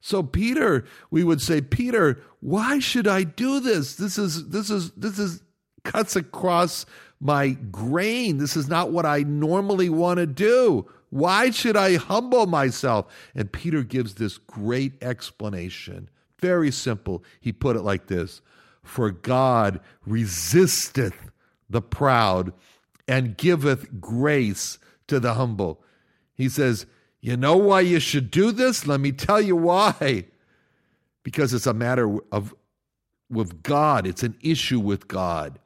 So 0.00 0.22
Peter, 0.22 0.84
we 1.10 1.24
would 1.24 1.42
say, 1.42 1.60
Peter, 1.60 2.22
why 2.38 2.78
should 2.78 3.08
I 3.08 3.24
do 3.24 3.58
this? 3.58 3.96
This 3.96 4.18
is 4.18 4.48
this 4.48 4.70
is 4.70 4.92
this 4.92 5.18
is 5.18 5.42
cuts 5.84 6.14
across 6.14 6.86
my 7.20 7.50
grain. 7.50 8.38
This 8.38 8.56
is 8.56 8.68
not 8.68 8.92
what 8.92 9.04
I 9.04 9.24
normally 9.24 9.88
want 9.88 10.18
to 10.18 10.26
do. 10.26 10.88
Why 11.10 11.50
should 11.50 11.76
I 11.76 11.96
humble 11.96 12.46
myself? 12.46 13.12
And 13.34 13.52
Peter 13.52 13.82
gives 13.82 14.14
this 14.14 14.38
great 14.38 15.02
explanation. 15.02 16.08
Very 16.38 16.70
simple. 16.70 17.24
He 17.40 17.52
put 17.52 17.76
it 17.76 17.82
like 17.82 18.06
this 18.06 18.42
For 18.84 19.10
God 19.10 19.80
resisteth 20.06 21.30
the 21.68 21.82
proud 21.82 22.52
and 23.08 23.36
giveth 23.36 24.00
grace 24.00 24.78
to 25.08 25.18
the 25.18 25.34
humble. 25.34 25.82
He 26.34 26.48
says, 26.48 26.86
you 27.22 27.36
know 27.36 27.56
why 27.56 27.80
you 27.80 28.00
should 28.00 28.30
do 28.30 28.50
this? 28.52 28.86
Let 28.86 29.00
me 29.00 29.12
tell 29.12 29.40
you 29.40 29.56
why. 29.56 30.26
Because 31.22 31.54
it's 31.54 31.68
a 31.68 31.72
matter 31.72 32.18
of 32.32 32.54
with 33.30 33.62
God, 33.62 34.06
it's 34.06 34.22
an 34.22 34.36
issue 34.42 34.80
with 34.80 35.08
God. 35.08 35.58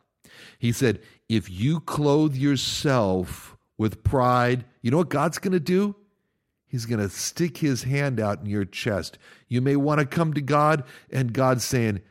He 0.59 0.71
said, 0.71 1.01
if 1.29 1.51
you 1.51 1.81
clothe 1.81 2.37
yourself 2.37 3.57
with 3.79 4.05
pride, 4.05 4.65
you 4.83 4.91
know 4.91 4.99
what 4.99 5.09
God's 5.09 5.39
going 5.39 5.53
to 5.53 5.61
do? 5.61 5.97
He's 6.69 6.87
going 6.87 7.01
to 7.01 7.09
stick 7.09 7.57
his 7.59 7.85
hand 7.85 8.21
out 8.21 8.41
in 8.41 8.47
your 8.47 8.65
chest. 8.65 9.19
You 9.49 9.61
may 9.61 9.77
want 9.77 10.01
to 10.01 10.07
come 10.07 10.35
to 10.35 10.41
God, 10.41 10.85
and 11.11 11.33
God's 11.33 11.65
saying, 11.65 12.03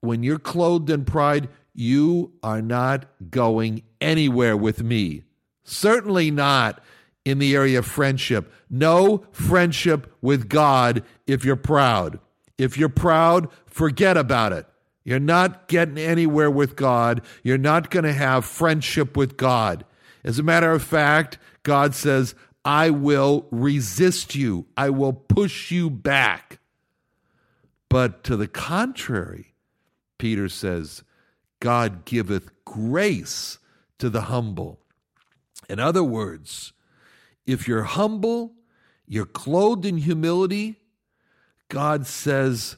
when 0.00 0.22
you're 0.22 0.38
clothed 0.38 0.90
in 0.90 1.04
pride, 1.04 1.48
you 1.74 2.32
are 2.42 2.62
not 2.62 3.06
going 3.30 3.82
anywhere 4.00 4.56
with 4.56 4.82
me. 4.82 5.22
Certainly 5.64 6.30
not 6.30 6.82
in 7.24 7.38
the 7.38 7.54
area 7.54 7.78
of 7.78 7.86
friendship. 7.86 8.52
No 8.68 9.24
friendship 9.32 10.14
with 10.20 10.48
God 10.48 11.02
if 11.26 11.44
you're 11.44 11.56
proud. 11.56 12.18
If 12.58 12.76
you're 12.76 12.88
proud, 12.88 13.48
forget 13.66 14.16
about 14.16 14.52
it. 14.52 14.66
You're 15.04 15.18
not 15.18 15.68
getting 15.68 15.98
anywhere 15.98 16.50
with 16.50 16.76
God. 16.76 17.22
You're 17.42 17.58
not 17.58 17.90
going 17.90 18.04
to 18.04 18.12
have 18.12 18.44
friendship 18.44 19.16
with 19.16 19.36
God. 19.36 19.84
As 20.22 20.38
a 20.38 20.42
matter 20.42 20.72
of 20.72 20.82
fact, 20.82 21.38
God 21.62 21.94
says, 21.94 22.34
I 22.64 22.88
will 22.90 23.46
resist 23.50 24.34
you, 24.34 24.66
I 24.76 24.88
will 24.90 25.12
push 25.12 25.70
you 25.70 25.90
back. 25.90 26.58
But 27.90 28.24
to 28.24 28.36
the 28.36 28.48
contrary, 28.48 29.54
Peter 30.18 30.48
says, 30.48 31.02
God 31.60 32.06
giveth 32.06 32.50
grace 32.64 33.58
to 33.98 34.08
the 34.08 34.22
humble. 34.22 34.80
In 35.68 35.78
other 35.78 36.02
words, 36.02 36.72
if 37.46 37.68
you're 37.68 37.82
humble, 37.82 38.52
you're 39.06 39.26
clothed 39.26 39.84
in 39.84 39.98
humility, 39.98 40.76
God 41.68 42.06
says, 42.06 42.76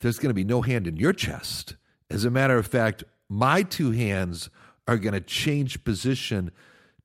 there's 0.00 0.18
going 0.18 0.30
to 0.30 0.34
be 0.34 0.44
no 0.44 0.62
hand 0.62 0.86
in 0.86 0.96
your 0.96 1.12
chest. 1.12 1.76
As 2.10 2.24
a 2.24 2.30
matter 2.30 2.56
of 2.56 2.66
fact, 2.66 3.04
my 3.28 3.62
two 3.62 3.90
hands 3.90 4.48
are 4.86 4.96
going 4.96 5.12
to 5.12 5.20
change 5.20 5.84
position 5.84 6.50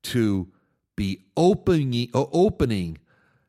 to 0.04 0.48
be 0.96 1.26
opening, 1.36 2.10
uh, 2.14 2.26
opening, 2.32 2.98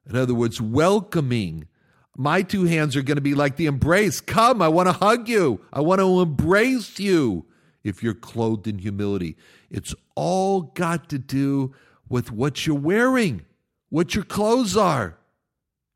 in 0.08 0.16
other 0.16 0.34
words, 0.34 0.60
welcoming. 0.60 1.68
My 2.16 2.42
two 2.42 2.64
hands 2.64 2.96
are 2.96 3.02
going 3.02 3.16
to 3.16 3.22
be 3.22 3.34
like 3.34 3.56
the 3.56 3.66
embrace. 3.66 4.20
Come, 4.20 4.62
I 4.62 4.68
want 4.68 4.88
to 4.88 4.92
hug 4.92 5.28
you. 5.28 5.60
I 5.72 5.80
want 5.80 6.00
to 6.00 6.20
embrace 6.20 6.98
you. 6.98 7.46
If 7.82 8.02
you're 8.02 8.14
clothed 8.14 8.66
in 8.66 8.78
humility, 8.78 9.36
it's 9.70 9.94
all 10.14 10.62
got 10.62 11.10
to 11.10 11.18
do 11.18 11.74
with 12.14 12.30
what 12.30 12.64
you're 12.64 12.78
wearing, 12.78 13.44
what 13.88 14.14
your 14.14 14.22
clothes 14.22 14.76
are. 14.76 15.18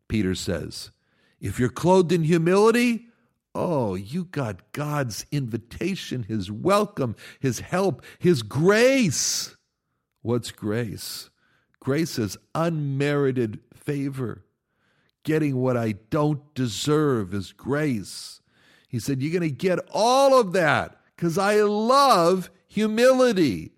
Peter 0.09 0.35
says, 0.35 0.91
if 1.41 1.61
you're 1.61 1.69
clothed 1.69 2.11
in 2.11 2.25
humility, 2.25 3.05
Oh, 3.55 3.95
you 3.95 4.25
got 4.25 4.73
God's 4.73 5.27
invitation, 5.31 6.25
His 6.25 6.51
welcome, 6.51 7.15
His 7.39 7.61
help, 7.61 8.05
His 8.19 8.43
grace. 8.43 9.55
What's 10.21 10.51
grace? 10.51 11.31
Grace 11.79 12.19
is 12.19 12.37
unmerited 12.53 13.61
favor. 13.73 14.45
Getting 15.23 15.59
what 15.59 15.77
I 15.77 15.93
don't 16.11 16.53
deserve 16.53 17.33
is 17.33 17.53
grace. 17.53 18.41
He 18.89 18.99
said, 18.99 19.23
You're 19.23 19.39
going 19.39 19.49
to 19.49 19.57
get 19.57 19.79
all 19.93 20.41
of 20.41 20.53
that 20.55 20.99
because 21.15 21.39
I 21.39 21.61
love 21.61 22.51
humility. 22.67 23.71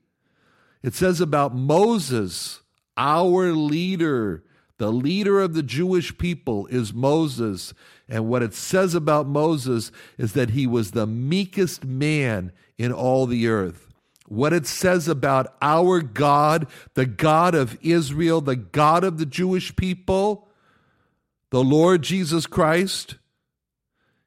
It 0.82 0.94
says 0.94 1.20
about 1.20 1.54
Moses, 1.54 2.60
our 2.96 3.52
leader, 3.52 4.44
the 4.78 4.90
leader 4.90 5.40
of 5.40 5.52
the 5.52 5.62
Jewish 5.62 6.16
people 6.16 6.66
is 6.68 6.94
Moses. 6.94 7.74
And 8.08 8.28
what 8.28 8.42
it 8.42 8.54
says 8.54 8.94
about 8.94 9.26
Moses 9.26 9.92
is 10.16 10.32
that 10.32 10.50
he 10.50 10.66
was 10.66 10.92
the 10.92 11.06
meekest 11.06 11.84
man 11.84 12.52
in 12.78 12.92
all 12.92 13.26
the 13.26 13.46
earth. 13.46 13.88
What 14.26 14.52
it 14.52 14.66
says 14.66 15.06
about 15.06 15.54
our 15.60 16.00
God, 16.00 16.66
the 16.94 17.04
God 17.04 17.54
of 17.54 17.76
Israel, 17.82 18.40
the 18.40 18.56
God 18.56 19.04
of 19.04 19.18
the 19.18 19.26
Jewish 19.26 19.74
people, 19.76 20.48
the 21.50 21.64
Lord 21.64 22.02
Jesus 22.02 22.46
Christ, 22.46 23.16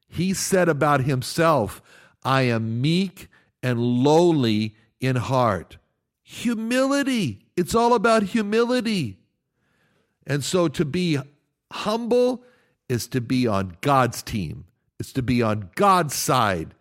he 0.07 0.33
said 0.33 0.69
about 0.69 1.01
himself, 1.01 1.81
I 2.23 2.43
am 2.43 2.81
meek 2.81 3.27
and 3.63 3.79
lowly 3.79 4.75
in 4.99 5.15
heart. 5.15 5.77
Humility. 6.33 7.45
It's 7.55 7.75
all 7.75 7.93
about 7.93 8.23
humility. 8.23 9.19
And 10.25 10.43
so 10.43 10.67
to 10.67 10.83
be 10.83 11.19
humble 11.71 12.43
is 12.89 13.07
to 13.09 13.21
be 13.21 13.45
on 13.45 13.77
God's 13.81 14.23
team. 14.23 14.65
It's 14.99 15.13
to 15.13 15.21
be 15.21 15.43
on 15.43 15.69
God's 15.75 16.15
side. 16.15 16.73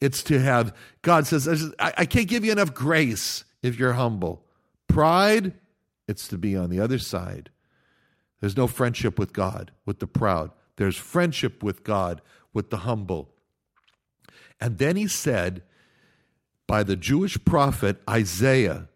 It's 0.00 0.22
to 0.24 0.38
have, 0.38 0.72
God 1.02 1.26
says, 1.26 1.74
I, 1.80 1.92
I 1.98 2.06
can't 2.06 2.28
give 2.28 2.44
you 2.44 2.52
enough 2.52 2.72
grace 2.72 3.44
if 3.62 3.78
you're 3.78 3.94
humble. 3.94 4.44
Pride, 4.86 5.54
it's 6.06 6.28
to 6.28 6.38
be 6.38 6.56
on 6.56 6.70
the 6.70 6.78
other 6.78 6.98
side. 6.98 7.50
There's 8.40 8.56
no 8.56 8.68
friendship 8.68 9.18
with 9.18 9.32
God, 9.32 9.72
with 9.84 9.98
the 9.98 10.06
proud. 10.06 10.52
There's 10.76 10.96
friendship 10.96 11.64
with 11.64 11.82
God, 11.82 12.22
with 12.54 12.70
the 12.70 12.78
humble. 12.78 13.30
And 14.60 14.78
then 14.78 14.94
he 14.94 15.08
said, 15.08 15.62
by 16.68 16.84
the 16.84 16.94
Jewish 16.94 17.44
prophet 17.44 18.00
Isaiah, 18.08 18.86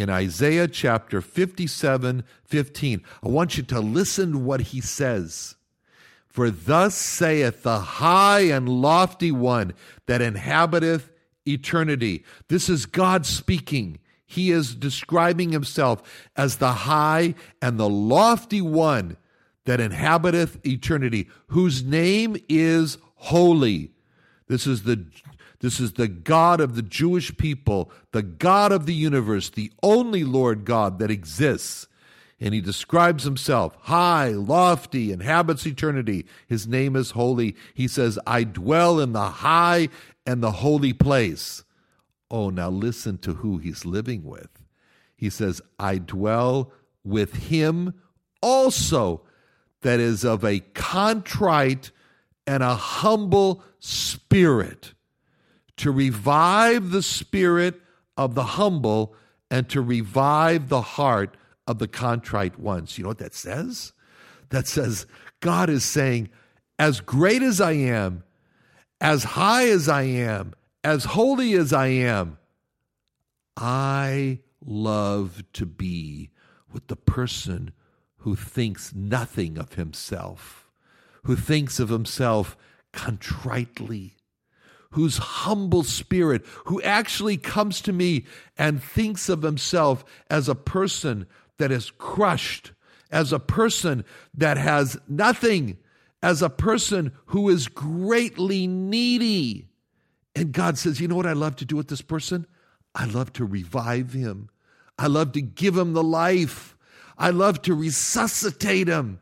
in 0.00 0.10
Isaiah 0.10 0.66
chapter 0.66 1.20
57 1.20 2.24
15, 2.44 3.02
I 3.22 3.28
want 3.28 3.56
you 3.56 3.62
to 3.64 3.80
listen 3.80 4.32
to 4.32 4.38
what 4.38 4.60
he 4.60 4.80
says. 4.80 5.56
For 6.26 6.50
thus 6.50 6.94
saith 6.94 7.62
the 7.62 7.80
high 7.80 8.42
and 8.42 8.68
lofty 8.68 9.30
one 9.30 9.74
that 10.06 10.22
inhabiteth 10.22 11.10
eternity. 11.46 12.24
This 12.48 12.68
is 12.68 12.86
God 12.86 13.26
speaking. 13.26 13.98
He 14.24 14.52
is 14.52 14.74
describing 14.74 15.50
himself 15.50 16.30
as 16.36 16.56
the 16.56 16.72
high 16.72 17.34
and 17.60 17.78
the 17.78 17.88
lofty 17.88 18.60
one 18.60 19.16
that 19.64 19.80
inhabiteth 19.80 20.64
eternity, 20.64 21.28
whose 21.48 21.82
name 21.82 22.36
is 22.48 22.96
holy. 23.16 23.90
This 24.46 24.66
is 24.66 24.84
the 24.84 25.04
this 25.60 25.80
is 25.80 25.92
the 25.92 26.08
God 26.08 26.60
of 26.60 26.74
the 26.74 26.82
Jewish 26.82 27.36
people, 27.36 27.90
the 28.12 28.22
God 28.22 28.72
of 28.72 28.86
the 28.86 28.94
universe, 28.94 29.50
the 29.50 29.72
only 29.82 30.24
Lord 30.24 30.64
God 30.64 30.98
that 30.98 31.10
exists 31.10 31.86
and 32.40 32.54
he 32.54 32.60
describes 32.60 33.24
himself 33.24 33.76
high, 33.82 34.28
lofty, 34.30 35.12
inhabits 35.12 35.66
eternity. 35.66 36.26
His 36.48 36.66
name 36.66 36.96
is 36.96 37.10
holy. 37.10 37.54
He 37.74 37.86
says, 37.86 38.18
I 38.26 38.44
dwell 38.44 38.98
in 38.98 39.12
the 39.12 39.28
high 39.28 39.90
and 40.24 40.42
the 40.42 40.52
holy 40.52 40.94
place. 40.94 41.64
Oh, 42.30 42.48
now 42.48 42.70
listen 42.70 43.18
to 43.18 43.34
who 43.34 43.58
he's 43.58 43.84
living 43.84 44.24
with. 44.24 44.48
He 45.16 45.28
says, 45.28 45.60
I 45.78 45.98
dwell 45.98 46.72
with 47.04 47.34
him 47.34 47.92
also 48.40 49.22
that 49.82 50.00
is 50.00 50.24
of 50.24 50.44
a 50.44 50.60
contrite 50.60 51.90
and 52.46 52.62
a 52.62 52.74
humble 52.74 53.62
spirit, 53.80 54.94
to 55.80 55.90
revive 55.90 56.90
the 56.90 57.02
spirit 57.02 57.80
of 58.16 58.34
the 58.34 58.44
humble 58.44 59.14
and 59.50 59.66
to 59.70 59.80
revive 59.80 60.68
the 60.68 60.82
heart 60.82 61.38
of 61.66 61.78
the 61.78 61.88
contrite 61.88 62.58
ones. 62.58 62.98
You 62.98 63.04
know 63.04 63.08
what 63.08 63.18
that 63.18 63.34
says? 63.34 63.94
That 64.50 64.66
says 64.66 65.06
God 65.40 65.70
is 65.70 65.82
saying, 65.82 66.28
as 66.78 67.00
great 67.00 67.42
as 67.42 67.62
I 67.62 67.72
am, 67.72 68.24
as 69.00 69.24
high 69.24 69.68
as 69.68 69.88
I 69.88 70.02
am, 70.02 70.52
as 70.84 71.04
holy 71.04 71.54
as 71.54 71.72
I 71.72 71.86
am, 71.86 72.36
I 73.56 74.40
love 74.62 75.42
to 75.54 75.64
be 75.64 76.30
with 76.70 76.88
the 76.88 76.96
person 76.96 77.72
who 78.18 78.36
thinks 78.36 78.94
nothing 78.94 79.56
of 79.56 79.74
himself, 79.74 80.68
who 81.22 81.36
thinks 81.36 81.80
of 81.80 81.88
himself 81.88 82.54
contritely, 82.92 84.16
whose 84.92 85.18
humble 85.18 85.82
spirit, 85.82 86.44
who 86.66 86.82
actually 86.82 87.36
comes 87.36 87.80
to 87.82 87.92
me 87.92 88.24
and 88.58 88.82
thinks 88.82 89.28
of 89.28 89.42
himself 89.42 90.04
as 90.28 90.48
a 90.48 90.54
person 90.54 91.26
that 91.58 91.70
is 91.70 91.90
crushed, 91.92 92.72
as 93.10 93.32
a 93.32 93.38
person 93.38 94.04
that 94.34 94.56
has 94.56 94.98
nothing, 95.08 95.78
as 96.22 96.42
a 96.42 96.50
person 96.50 97.12
who 97.26 97.48
is 97.48 97.68
greatly 97.68 98.66
needy. 98.66 99.68
And 100.34 100.52
God 100.52 100.78
says, 100.78 101.00
You 101.00 101.08
know 101.08 101.16
what 101.16 101.26
I 101.26 101.32
love 101.34 101.56
to 101.56 101.64
do 101.64 101.76
with 101.76 101.88
this 101.88 102.02
person? 102.02 102.46
I 102.94 103.04
love 103.04 103.32
to 103.34 103.44
revive 103.44 104.12
him. 104.12 104.48
I 104.98 105.06
love 105.06 105.32
to 105.32 105.40
give 105.40 105.76
him 105.76 105.92
the 105.92 106.02
life. 106.02 106.76
I 107.16 107.30
love 107.30 107.62
to 107.62 107.74
resuscitate 107.74 108.88
him. 108.88 109.20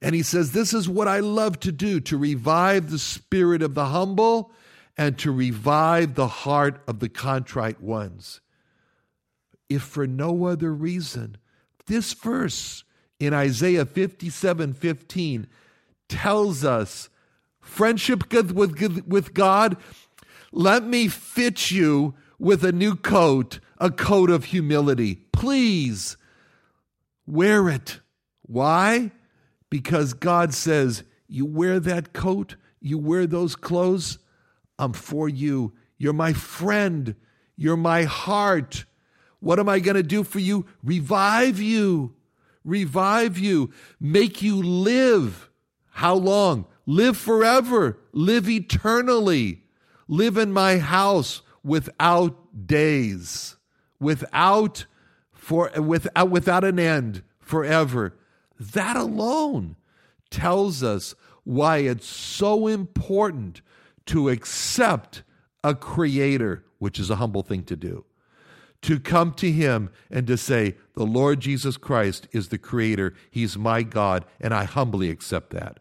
And 0.00 0.14
he 0.14 0.22
says, 0.22 0.52
This 0.52 0.72
is 0.72 0.88
what 0.88 1.08
I 1.08 1.20
love 1.20 1.58
to 1.60 1.72
do 1.72 1.98
to 2.00 2.16
revive 2.16 2.90
the 2.90 2.98
spirit 2.98 3.62
of 3.62 3.74
the 3.74 3.86
humble 3.86 4.52
and 4.96 5.18
to 5.18 5.32
revive 5.32 6.14
the 6.14 6.28
heart 6.28 6.82
of 6.86 7.00
the 7.00 7.08
contrite 7.08 7.80
ones. 7.80 8.40
If 9.68 9.82
for 9.82 10.06
no 10.06 10.46
other 10.46 10.72
reason 10.72 11.38
this 11.86 12.12
verse 12.14 12.84
in 13.18 13.34
Isaiah 13.34 13.84
57 13.84 14.72
15 14.72 15.46
tells 16.08 16.64
us 16.64 17.08
friendship 17.60 18.32
with, 18.32 19.04
with 19.06 19.34
God, 19.34 19.76
let 20.52 20.84
me 20.84 21.08
fit 21.08 21.70
you 21.70 22.14
with 22.38 22.64
a 22.64 22.72
new 22.72 22.94
coat, 22.96 23.60
a 23.78 23.90
coat 23.90 24.30
of 24.30 24.46
humility. 24.46 25.16
Please 25.32 26.16
wear 27.26 27.68
it. 27.68 28.00
Why? 28.42 29.10
Because 29.70 30.12
God 30.12 30.54
says, 30.54 31.04
You 31.26 31.46
wear 31.46 31.80
that 31.80 32.12
coat, 32.12 32.56
you 32.80 32.98
wear 32.98 33.26
those 33.26 33.56
clothes, 33.56 34.18
I'm 34.78 34.92
for 34.92 35.28
you. 35.28 35.72
You're 35.98 36.12
my 36.12 36.32
friend, 36.32 37.14
you're 37.56 37.76
my 37.76 38.04
heart. 38.04 38.84
What 39.40 39.58
am 39.58 39.68
I 39.68 39.78
going 39.78 39.96
to 39.96 40.02
do 40.02 40.24
for 40.24 40.38
you? 40.38 40.66
Revive 40.82 41.60
you. 41.60 42.14
Revive 42.64 43.38
you. 43.38 43.70
Make 44.00 44.40
you 44.42 44.56
live. 44.56 45.50
How 45.90 46.14
long? 46.14 46.66
Live 46.86 47.16
forever. 47.16 47.98
Live 48.12 48.48
eternally. 48.48 49.64
Live 50.08 50.38
in 50.38 50.52
my 50.52 50.78
house 50.78 51.42
without 51.62 52.66
days. 52.66 53.56
Without 54.00 54.86
for 55.32 55.70
without 55.78 56.30
without 56.30 56.64
an 56.64 56.78
end 56.78 57.22
forever. 57.38 58.16
That 58.58 58.96
alone 58.96 59.76
tells 60.30 60.82
us 60.82 61.14
why 61.44 61.78
it's 61.78 62.06
so 62.06 62.66
important 62.66 63.60
to 64.06 64.28
accept 64.28 65.22
a 65.62 65.74
creator, 65.74 66.64
which 66.78 66.98
is 66.98 67.10
a 67.10 67.16
humble 67.16 67.42
thing 67.42 67.64
to 67.64 67.76
do. 67.76 68.04
To 68.82 69.00
come 69.00 69.32
to 69.34 69.50
him 69.50 69.90
and 70.10 70.26
to 70.26 70.36
say, 70.36 70.76
The 70.94 71.06
Lord 71.06 71.40
Jesus 71.40 71.78
Christ 71.78 72.28
is 72.32 72.48
the 72.48 72.58
creator, 72.58 73.14
he's 73.30 73.56
my 73.56 73.82
God, 73.82 74.26
and 74.40 74.52
I 74.52 74.64
humbly 74.64 75.08
accept 75.08 75.50
that. 75.50 75.78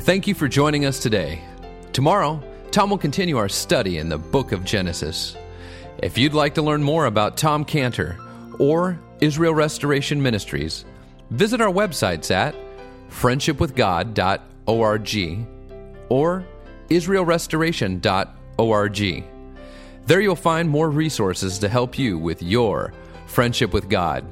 Thank 0.00 0.26
you 0.26 0.34
for 0.34 0.48
joining 0.48 0.86
us 0.86 0.98
today. 0.98 1.42
Tomorrow, 1.92 2.42
Tom 2.70 2.88
will 2.88 2.98
continue 2.98 3.36
our 3.36 3.50
study 3.50 3.98
in 3.98 4.08
the 4.08 4.16
book 4.16 4.52
of 4.52 4.64
Genesis. 4.64 5.36
If 5.98 6.16
you'd 6.16 6.32
like 6.32 6.54
to 6.54 6.62
learn 6.62 6.82
more 6.82 7.04
about 7.04 7.36
Tom 7.36 7.66
Cantor 7.66 8.18
or 8.58 8.98
Israel 9.20 9.54
Restoration 9.54 10.22
Ministries, 10.22 10.84
visit 11.30 11.60
our 11.60 11.72
websites 11.72 12.30
at 12.30 12.54
friendshipwithgod.org 13.10 15.46
or 16.08 16.46
israelrestoration.org. 16.88 19.24
There 20.06 20.20
you'll 20.20 20.36
find 20.36 20.68
more 20.68 20.90
resources 20.90 21.58
to 21.58 21.68
help 21.68 21.98
you 21.98 22.18
with 22.18 22.42
your 22.42 22.92
friendship 23.26 23.72
with 23.72 23.88
God. 23.88 24.24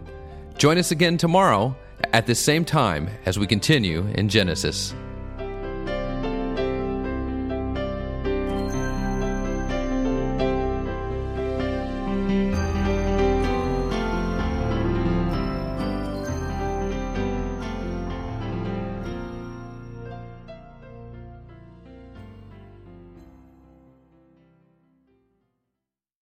Join 0.56 0.78
us 0.78 0.90
again 0.90 1.16
tomorrow 1.16 1.76
at 2.12 2.26
the 2.26 2.34
same 2.34 2.64
time 2.64 3.08
as 3.26 3.38
we 3.38 3.46
continue 3.46 4.06
in 4.14 4.28
Genesis. 4.28 4.92